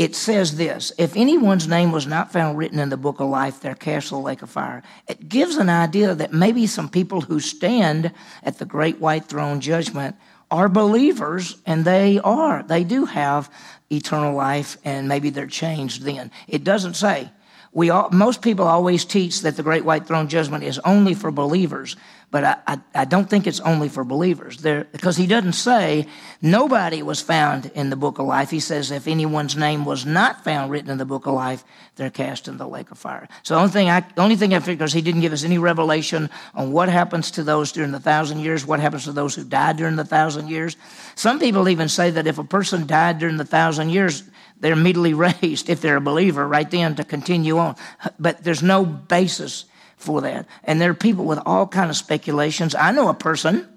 it 0.01 0.17
says 0.17 0.57
this 0.57 0.93
if 0.97 1.15
anyone's 1.15 1.69
name 1.69 1.93
was 1.93 2.07
not 2.07 2.33
found 2.33 2.57
written 2.57 2.79
in 2.79 2.89
the 2.89 2.97
book 2.97 3.21
of 3.21 3.29
life, 3.29 3.61
they're 3.61 3.75
cast 3.75 4.11
in 4.11 4.17
the 4.17 4.25
lake 4.25 4.41
of 4.41 4.49
fire. 4.49 4.83
It 5.07 5.29
gives 5.29 5.59
an 5.59 5.69
idea 5.69 6.15
that 6.15 6.33
maybe 6.33 6.67
some 6.67 6.89
people 6.89 7.21
who 7.21 7.39
stand 7.39 8.11
at 8.43 8.59
the 8.59 8.65
great 8.65 8.99
white 8.99 9.27
throne 9.27 9.61
judgment 9.61 10.17
are 10.51 10.71
believers, 10.71 11.59
and 11.67 11.85
they 11.85 12.19
are. 12.19 12.63
They 12.63 12.83
do 12.83 13.05
have 13.05 13.53
eternal 13.93 14.35
life, 14.35 14.79
and 14.87 15.07
maybe 15.07 15.29
they're 15.29 15.47
changed 15.47 16.03
then. 16.03 16.31
It 16.49 16.65
doesn't 16.65 16.95
say. 16.95 17.31
We 17.73 17.91
all, 17.91 18.09
most 18.11 18.41
people 18.41 18.67
always 18.67 19.05
teach 19.05 19.43
that 19.43 19.57
the 19.57 19.63
great 19.63 19.85
white 19.85 20.07
throne 20.07 20.29
judgment 20.29 20.65
is 20.65 20.79
only 20.79 21.13
for 21.13 21.31
believers. 21.31 21.95
But 22.31 22.45
I, 22.45 22.57
I, 22.67 22.81
I 22.95 23.05
don't 23.07 23.29
think 23.29 23.49
it's 23.49 23.59
only 23.61 23.89
for 23.89 24.05
believers. 24.05 24.59
There, 24.59 24.85
because 24.85 25.17
he 25.17 25.27
doesn't 25.27 25.55
say 25.55 26.07
nobody 26.41 27.03
was 27.03 27.21
found 27.21 27.73
in 27.75 27.91
the 27.91 27.97
book 27.97 28.21
of 28.21 28.27
life. 28.27 28.51
He 28.51 28.61
says 28.61 28.93
if 28.93 29.09
anyone's 29.09 29.57
name 29.57 29.85
was 29.85 30.07
not 30.07 30.45
found 30.45 30.71
written 30.71 30.91
in 30.91 30.99
the 30.99 31.05
book 31.05 31.27
of 31.27 31.35
life, 31.35 31.65
they're 31.97 32.09
cast 32.09 32.47
in 32.47 32.57
the 32.57 32.69
lake 32.69 32.93
of 32.93 32.99
fire. 32.99 33.29
So 33.43 33.55
the 33.55 33.61
only 33.61 33.73
thing 33.73 33.91
I, 33.91 34.05
only 34.17 34.37
thing 34.37 34.55
I 34.55 34.61
figure 34.61 34.85
is 34.85 34.93
he 34.93 35.03
didn't 35.03 35.23
give 35.23 35.33
us 35.33 35.43
any 35.43 35.59
revelation 35.59 36.31
on 36.55 36.71
what 36.71 36.89
happens 36.89 37.33
to 37.33 37.43
those 37.43 37.73
during 37.73 37.91
the 37.91 38.01
thousand 38.01 38.39
years, 38.41 38.65
what 38.65 38.79
happens 38.79 39.05
to 39.05 39.13
those 39.13 39.35
who 39.35 39.43
died 39.43 39.77
during 39.77 39.97
the 39.97 40.05
thousand 40.05 40.49
years. 40.49 40.77
Some 41.17 41.41
people 41.41 41.69
even 41.69 41.89
say 41.89 42.11
that 42.11 42.29
if 42.29 42.39
a 42.39 42.45
person 42.45 42.87
died 42.87 43.19
during 43.19 43.39
the 43.39 43.45
thousand 43.45 43.91
years, 43.91 44.23
they're 44.61 44.75
immediately 44.75 45.15
raised 45.43 45.69
if 45.69 45.81
they're 45.81 45.97
a 45.97 46.01
believer 46.01 46.47
right 46.47 46.71
then 46.71 46.95
to 46.95 47.05
continue 47.05 47.59
on. 47.59 47.75
But 48.21 48.45
there's 48.45 48.63
no 48.63 48.85
basis 48.85 49.65
for 50.01 50.21
that. 50.23 50.47
And 50.65 50.81
there 50.81 50.91
are 50.91 50.95
people 50.95 51.25
with 51.25 51.39
all 51.45 51.67
kind 51.67 51.91
of 51.91 51.97
speculations. 51.97 52.75
I 52.75 52.91
know 52.91 53.09
a 53.09 53.15
person 53.15 53.69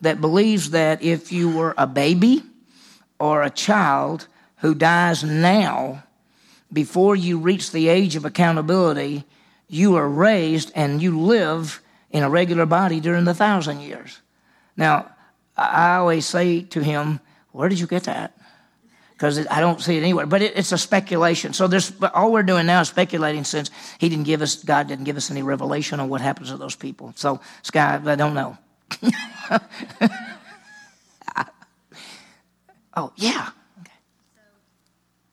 that 0.00 0.20
believes 0.20 0.70
that 0.70 1.02
if 1.02 1.32
you 1.32 1.54
were 1.54 1.74
a 1.76 1.86
baby 1.86 2.42
or 3.18 3.42
a 3.42 3.50
child 3.50 4.26
who 4.58 4.74
dies 4.74 5.24
now, 5.24 6.04
before 6.72 7.16
you 7.16 7.38
reach 7.38 7.72
the 7.72 7.88
age 7.88 8.16
of 8.16 8.24
accountability, 8.24 9.24
you 9.68 9.96
are 9.96 10.08
raised 10.08 10.70
and 10.74 11.02
you 11.02 11.18
live 11.18 11.82
in 12.10 12.22
a 12.22 12.30
regular 12.30 12.66
body 12.66 13.00
during 13.00 13.24
the 13.24 13.34
thousand 13.34 13.80
years. 13.80 14.20
Now, 14.76 15.10
I 15.56 15.96
always 15.96 16.26
say 16.26 16.62
to 16.62 16.82
him, 16.82 17.20
Where 17.52 17.68
did 17.68 17.80
you 17.80 17.86
get 17.86 18.04
that? 18.04 18.36
Because 19.20 19.46
I 19.48 19.60
don't 19.60 19.82
see 19.82 19.98
it 19.98 20.00
anywhere. 20.00 20.24
But 20.24 20.40
it, 20.40 20.56
it's 20.56 20.72
a 20.72 20.78
speculation. 20.78 21.52
So 21.52 21.66
there's 21.66 21.92
all 22.14 22.32
we're 22.32 22.42
doing 22.42 22.64
now 22.64 22.80
is 22.80 22.88
speculating 22.88 23.44
since 23.44 23.70
He 23.98 24.08
didn't 24.08 24.24
give 24.24 24.40
us, 24.40 24.64
God 24.64 24.88
didn't 24.88 25.04
give 25.04 25.18
us 25.18 25.30
any 25.30 25.42
revelation 25.42 26.00
on 26.00 26.08
what 26.08 26.22
happens 26.22 26.48
to 26.48 26.56
those 26.56 26.74
people. 26.74 27.12
So, 27.16 27.38
Sky, 27.62 28.00
I 28.02 28.14
don't 28.14 28.32
know. 28.32 28.56
oh, 32.96 33.12
yeah. 33.16 33.50
Okay. 33.80 33.92
So 34.34 34.40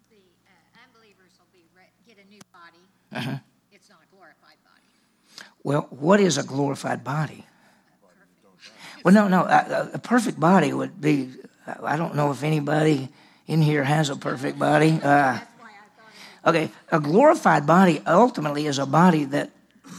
the 0.09 0.17
uh, 0.17 0.83
unbelievers 0.83 1.31
will 1.39 1.47
be 1.53 1.63
re- 1.73 1.83
get 2.05 2.17
a 2.17 2.27
new 2.27 2.41
body. 2.51 2.83
Uh-huh. 3.13 3.37
It's 3.71 3.89
not 3.89 3.99
a 4.03 4.07
glorified 4.13 4.57
body. 4.65 4.83
Well, 5.63 5.87
what 5.91 6.19
is 6.19 6.37
a 6.37 6.43
glorified 6.43 7.05
body? 7.05 7.45
Well, 9.05 9.13
no, 9.13 9.29
no. 9.29 9.43
A, 9.43 9.91
a 9.93 9.99
perfect 9.99 10.37
body 10.41 10.73
would 10.73 10.99
be. 10.99 11.29
I 11.81 11.95
don't 11.95 12.15
know 12.15 12.31
if 12.31 12.43
anybody 12.43 13.07
in 13.47 13.61
here 13.61 13.83
has 13.83 14.09
a 14.09 14.15
perfect 14.15 14.59
body. 14.59 14.99
Uh, 15.01 15.39
okay, 16.45 16.69
a 16.91 16.99
glorified 16.99 17.65
body 17.65 18.01
ultimately 18.05 18.67
is 18.67 18.77
a 18.77 18.85
body 18.85 19.25
that 19.25 19.49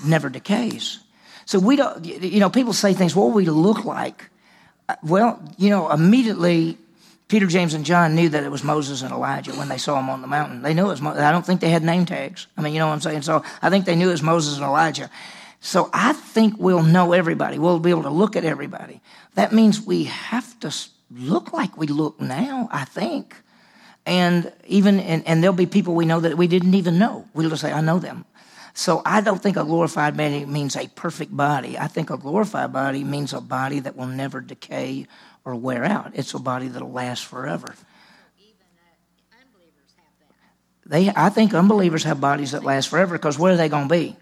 never 0.05 0.29
decays. 0.29 1.01
So 1.47 1.59
we 1.59 1.77
don't, 1.77 2.05
you 2.05 2.41
know, 2.41 2.51
people 2.51 2.75
say 2.75 2.93
things, 2.93 3.17
what 3.17 3.25
will 3.25 3.33
we 3.33 3.47
look 3.47 3.85
like? 3.85 4.29
Uh, 4.89 4.97
well, 5.03 5.43
you 5.57 5.71
know, 5.71 5.91
immediately 5.91 6.77
Peter, 7.29 7.47
James, 7.47 7.75
and 7.75 7.85
John 7.85 8.15
knew 8.15 8.29
that 8.29 8.45
it 8.45 8.51
was 8.51 8.63
Moses 8.63 9.03
and 9.03 9.13
Elijah 9.13 9.53
when 9.53 9.69
they 9.69 9.79
saw 9.79 9.99
him 9.99 10.11
on 10.11 10.21
the 10.21 10.27
mountain. 10.27 10.63
They 10.63 10.75
knew 10.75 10.87
it 10.87 10.89
was, 10.89 11.01
Mo- 11.01 11.15
I 11.15 11.31
don't 11.31 11.45
think 11.45 11.61
they 11.61 11.71
had 11.71 11.83
name 11.83 12.07
tags. 12.07 12.47
I 12.57 12.63
mean, 12.63 12.75
you 12.75 12.79
know 12.79 12.87
what 12.87 12.95
I'm 12.95 13.01
saying? 13.01 13.23
So 13.23 13.43
I 13.63 13.71
think 13.71 13.87
they 13.87 13.97
knew 13.97 14.09
it 14.09 14.13
was 14.13 14.23
Moses 14.23 14.57
and 14.57 14.65
Elijah. 14.65 15.11
So 15.61 15.91
I 15.93 16.13
think 16.13 16.55
we'll 16.59 16.83
know 16.83 17.13
everybody. 17.13 17.59
We'll 17.59 17.81
be 17.81 17.91
able 17.91 18.05
to 18.05 18.11
look 18.11 18.37
at 18.37 18.45
everybody. 18.45 19.01
That 19.35 19.53
means 19.53 19.81
we 19.81 20.05
have 20.05 20.59
to 20.61 20.71
look 21.11 21.53
like 21.53 21.77
we 21.77 21.87
look 21.87 22.21
now, 22.21 22.69
I 22.71 22.85
think. 22.85 23.35
And 24.07 24.53
even, 24.67 25.01
and, 25.01 25.27
and 25.27 25.43
there'll 25.43 25.57
be 25.57 25.67
people 25.67 25.95
we 25.95 26.07
know 26.07 26.21
that 26.21 26.37
we 26.37 26.47
didn't 26.47 26.75
even 26.75 26.99
know. 26.99 27.27
We'll 27.35 27.51
just 27.51 27.63
say, 27.63 27.73
I 27.73 27.81
know 27.81 27.99
them. 27.99 28.25
So 28.75 29.03
I 29.05 29.21
don't 29.21 29.43
think 29.43 29.57
a 29.57 29.65
glorified 29.65 30.17
body 30.17 30.47
means 30.47 30.77
a 30.77 30.87
perfect 30.89 31.37
body. 31.37 31.77
I 31.77 31.89
think 31.89 32.11
a 32.11 32.17
glorified 32.17 32.73
body 32.73 33.03
means 33.05 33.33
a 33.33 33.41
body 33.41 33.81
that 33.81 33.97
will 33.97 34.07
never 34.07 34.41
decay 34.41 35.07
or 35.45 35.57
wear 35.57 35.85
out. 35.85 36.13
It's 36.15 36.33
a 36.35 36.39
body 36.39 36.69
that'll 36.69 36.93
last 36.93 37.25
forever. 37.25 37.75
They, 40.87 41.11
I 41.15 41.29
think 41.29 41.53
unbelievers 41.53 42.05
have 42.05 42.21
bodies 42.21 42.53
that 42.53 42.65
last 42.65 42.89
forever 42.89 43.19
because 43.19 43.39
where 43.39 43.53
are 43.53 43.57
they 43.57 43.69
going 43.69 43.89
to 43.89 43.95
be? 43.95 44.17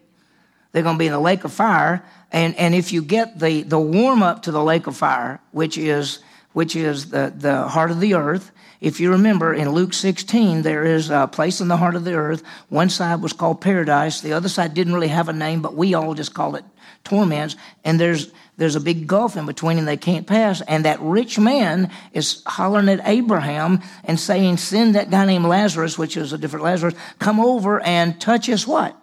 They're 0.72 0.82
going 0.82 0.96
to 0.96 0.98
be 0.98 1.06
in 1.06 1.12
the 1.12 1.20
lake 1.20 1.44
of 1.44 1.52
fire. 1.52 2.04
And, 2.32 2.56
and 2.56 2.74
if 2.74 2.92
you 2.92 3.02
get 3.02 3.38
the, 3.38 3.62
the 3.62 3.78
warm 3.78 4.22
up 4.22 4.42
to 4.42 4.52
the 4.52 4.62
lake 4.62 4.86
of 4.86 4.96
fire, 4.96 5.40
which 5.52 5.78
is 5.78 6.18
which 6.56 6.74
is 6.74 7.10
the, 7.10 7.30
the 7.36 7.68
heart 7.68 7.90
of 7.90 8.00
the 8.00 8.14
earth. 8.14 8.50
If 8.80 8.98
you 8.98 9.10
remember 9.10 9.52
in 9.52 9.72
Luke 9.72 9.92
16, 9.92 10.62
there 10.62 10.84
is 10.84 11.10
a 11.10 11.28
place 11.30 11.60
in 11.60 11.68
the 11.68 11.76
heart 11.76 11.94
of 11.96 12.04
the 12.04 12.14
earth. 12.14 12.42
One 12.70 12.88
side 12.88 13.20
was 13.20 13.34
called 13.34 13.60
paradise. 13.60 14.22
The 14.22 14.32
other 14.32 14.48
side 14.48 14.72
didn't 14.72 14.94
really 14.94 15.08
have 15.08 15.28
a 15.28 15.34
name, 15.34 15.60
but 15.60 15.74
we 15.74 15.92
all 15.92 16.14
just 16.14 16.32
call 16.32 16.56
it 16.56 16.64
torments. 17.04 17.56
And 17.84 18.00
there's, 18.00 18.32
there's 18.56 18.74
a 18.74 18.80
big 18.80 19.06
gulf 19.06 19.36
in 19.36 19.44
between 19.44 19.76
and 19.76 19.86
they 19.86 19.98
can't 19.98 20.26
pass. 20.26 20.62
And 20.62 20.86
that 20.86 20.98
rich 21.02 21.38
man 21.38 21.90
is 22.14 22.42
hollering 22.46 22.88
at 22.88 23.06
Abraham 23.06 23.82
and 24.04 24.18
saying, 24.18 24.56
send 24.56 24.94
that 24.94 25.10
guy 25.10 25.26
named 25.26 25.44
Lazarus, 25.44 25.98
which 25.98 26.16
is 26.16 26.32
a 26.32 26.38
different 26.38 26.64
Lazarus, 26.64 26.94
come 27.18 27.38
over 27.38 27.80
and 27.82 28.18
touch 28.18 28.46
his 28.46 28.66
what? 28.66 28.96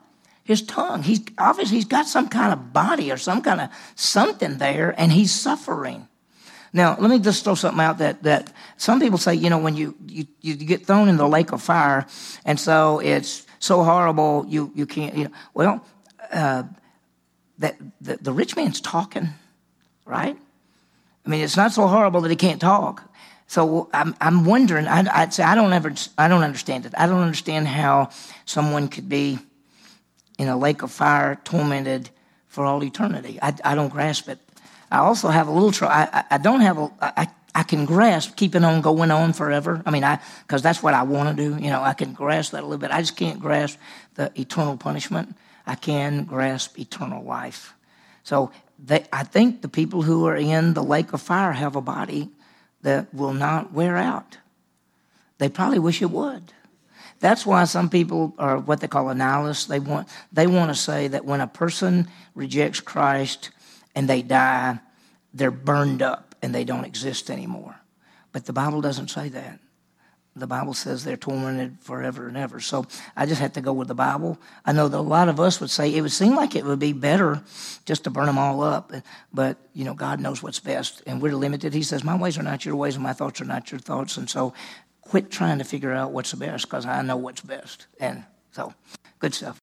His 0.43 0.63
tongue. 0.63 1.03
He's 1.03 1.21
obviously 1.37 1.75
he's 1.75 1.85
got 1.85 2.07
some 2.07 2.29
kind 2.29 2.51
of 2.51 2.73
body 2.73 3.11
or 3.11 3.17
some 3.17 3.43
kind 3.43 3.61
of 3.61 3.69
something 3.93 4.57
there 4.57 4.95
and 4.97 5.11
he's 5.11 5.31
suffering. 5.31 6.07
Now, 6.73 6.97
let 6.99 7.09
me 7.09 7.19
just 7.19 7.43
throw 7.43 7.53
something 7.53 7.79
out 7.79 7.99
that, 7.99 8.23
that 8.23 8.51
some 8.77 8.99
people 8.99 9.19
say, 9.19 9.35
you 9.35 9.49
know, 9.51 9.59
when 9.59 9.75
you, 9.75 9.95
you, 10.07 10.25
you 10.41 10.55
get 10.55 10.87
thrown 10.87 11.07
in 11.07 11.17
the 11.17 11.27
lake 11.27 11.51
of 11.51 11.61
fire, 11.61 12.07
and 12.45 12.59
so 12.59 12.99
it's 12.99 13.45
so 13.59 13.83
horrible, 13.83 14.45
you, 14.47 14.71
you 14.73 14.87
can't, 14.87 15.15
you 15.15 15.25
know. 15.25 15.31
Well, 15.53 15.85
uh, 16.31 16.63
that 17.59 17.77
the, 18.01 18.17
the 18.17 18.33
rich 18.33 18.55
man's 18.55 18.81
talking, 18.81 19.29
right? 20.05 20.35
I 21.25 21.29
mean, 21.29 21.41
it's 21.41 21.55
not 21.55 21.71
so 21.71 21.87
horrible 21.87 22.21
that 22.21 22.31
he 22.31 22.35
can't 22.35 22.59
talk. 22.59 23.03
So 23.45 23.89
I'm, 23.93 24.15
I'm 24.19 24.45
wondering, 24.45 24.87
I'd, 24.87 25.07
I'd, 25.07 25.33
say 25.33 25.43
I 25.43 25.53
don't 25.53 25.73
ever, 25.73 25.93
I 26.17 26.27
don't 26.27 26.41
understand 26.41 26.87
it. 26.87 26.93
I 26.97 27.05
don't 27.05 27.21
understand 27.21 27.67
how 27.67 28.09
someone 28.45 28.87
could 28.87 29.07
be 29.07 29.37
in 30.39 30.47
a 30.47 30.57
lake 30.57 30.81
of 30.81 30.91
fire 30.91 31.39
tormented 31.43 32.09
for 32.47 32.65
all 32.65 32.83
eternity. 32.83 33.37
I, 33.41 33.53
I 33.63 33.75
don't 33.75 33.89
grasp 33.89 34.27
it. 34.27 34.39
I 34.93 34.99
also 34.99 35.29
have 35.29 35.47
a 35.47 35.51
little 35.51 35.71
trouble. 35.71 35.95
I, 35.95 36.23
I, 36.29 36.37
don't 36.37 36.61
have 36.61 36.77
a, 36.77 36.91
I, 37.01 37.27
I 37.55 37.63
can 37.63 37.85
grasp 37.85 38.35
keeping 38.35 38.63
on 38.63 38.81
going 38.81 39.09
on 39.09 39.33
forever. 39.33 39.81
I 39.87 39.89
mean, 39.89 40.03
I, 40.03 40.19
because 40.43 40.61
that's 40.61 40.83
what 40.83 40.93
I 40.93 41.01
want 41.01 41.35
to 41.35 41.49
do. 41.49 41.59
You 41.59 41.71
know, 41.71 41.81
I 41.81 41.93
can 41.93 42.13
grasp 42.13 42.51
that 42.51 42.61
a 42.61 42.67
little 42.67 42.77
bit. 42.77 42.91
I 42.91 43.01
just 43.01 43.17
can't 43.17 43.39
grasp 43.39 43.79
the 44.13 44.31
eternal 44.39 44.77
punishment. 44.77 45.35
I 45.65 45.73
can 45.73 46.25
grasp 46.25 46.77
eternal 46.77 47.23
life. 47.23 47.73
So 48.23 48.51
they, 48.77 49.05
I 49.11 49.23
think 49.23 49.63
the 49.63 49.67
people 49.67 50.03
who 50.03 50.27
are 50.27 50.35
in 50.35 50.75
the 50.75 50.83
lake 50.83 51.11
of 51.11 51.23
fire 51.23 51.53
have 51.53 51.75
a 51.75 51.81
body 51.81 52.29
that 52.83 53.11
will 53.15 53.33
not 53.33 53.73
wear 53.73 53.97
out. 53.97 54.37
They 55.39 55.49
probably 55.49 55.79
wish 55.79 56.03
it 56.03 56.11
would. 56.11 56.53
That's 57.19 57.47
why 57.47 57.63
some 57.63 57.89
people 57.89 58.35
are 58.37 58.59
what 58.59 58.79
they 58.79 58.87
call 58.87 59.09
a 59.09 59.15
nihilists. 59.15 59.65
They 59.65 59.79
want, 59.79 60.07
they 60.31 60.45
want 60.45 60.69
to 60.69 60.75
say 60.75 61.07
that 61.07 61.25
when 61.25 61.41
a 61.41 61.47
person 61.47 62.09
rejects 62.35 62.79
Christ, 62.79 63.49
and 63.95 64.09
they 64.09 64.21
die, 64.21 64.79
they're 65.33 65.51
burned 65.51 66.01
up 66.01 66.35
and 66.41 66.53
they 66.53 66.63
don't 66.63 66.85
exist 66.85 67.29
anymore. 67.29 67.75
But 68.31 68.45
the 68.45 68.53
Bible 68.53 68.81
doesn't 68.81 69.09
say 69.09 69.29
that. 69.29 69.59
The 70.35 70.47
Bible 70.47 70.73
says 70.73 71.03
they're 71.03 71.15
tormented 71.15 71.77
forever 71.81 72.27
and 72.27 72.35
ever. 72.35 72.59
So 72.59 72.87
I 73.15 73.27
just 73.27 73.39
have 73.39 73.53
to 73.53 73.61
go 73.61 73.71
with 73.71 73.87
the 73.87 73.93
Bible. 73.93 74.39
I 74.65 74.71
know 74.71 74.87
that 74.87 74.97
a 74.97 75.01
lot 75.01 75.29
of 75.29 75.39
us 75.39 75.61
would 75.61 75.69
say 75.69 75.93
it 75.93 76.01
would 76.01 76.11
seem 76.11 76.35
like 76.35 76.55
it 76.55 76.65
would 76.65 76.79
be 76.79 76.91
better 76.91 77.43
just 77.85 78.05
to 78.05 78.09
burn 78.09 78.25
them 78.25 78.39
all 78.39 78.63
up. 78.63 78.91
But, 79.31 79.57
you 79.73 79.85
know, 79.85 79.93
God 79.93 80.19
knows 80.19 80.41
what's 80.41 80.59
best. 80.59 81.03
And 81.05 81.21
we're 81.21 81.35
limited. 81.35 81.75
He 81.75 81.83
says, 81.83 82.03
My 82.03 82.17
ways 82.17 82.39
are 82.39 82.43
not 82.43 82.65
your 82.65 82.75
ways 82.75 82.95
and 82.95 83.03
my 83.03 83.13
thoughts 83.13 83.41
are 83.41 83.45
not 83.45 83.71
your 83.71 83.79
thoughts. 83.79 84.17
And 84.17 84.27
so 84.27 84.55
quit 85.01 85.29
trying 85.29 85.59
to 85.59 85.63
figure 85.63 85.93
out 85.93 86.11
what's 86.11 86.31
the 86.31 86.37
best 86.37 86.65
because 86.65 86.87
I 86.87 87.03
know 87.03 87.17
what's 87.17 87.41
best. 87.41 87.85
And 87.99 88.23
so 88.51 88.73
good 89.19 89.35
stuff. 89.35 89.62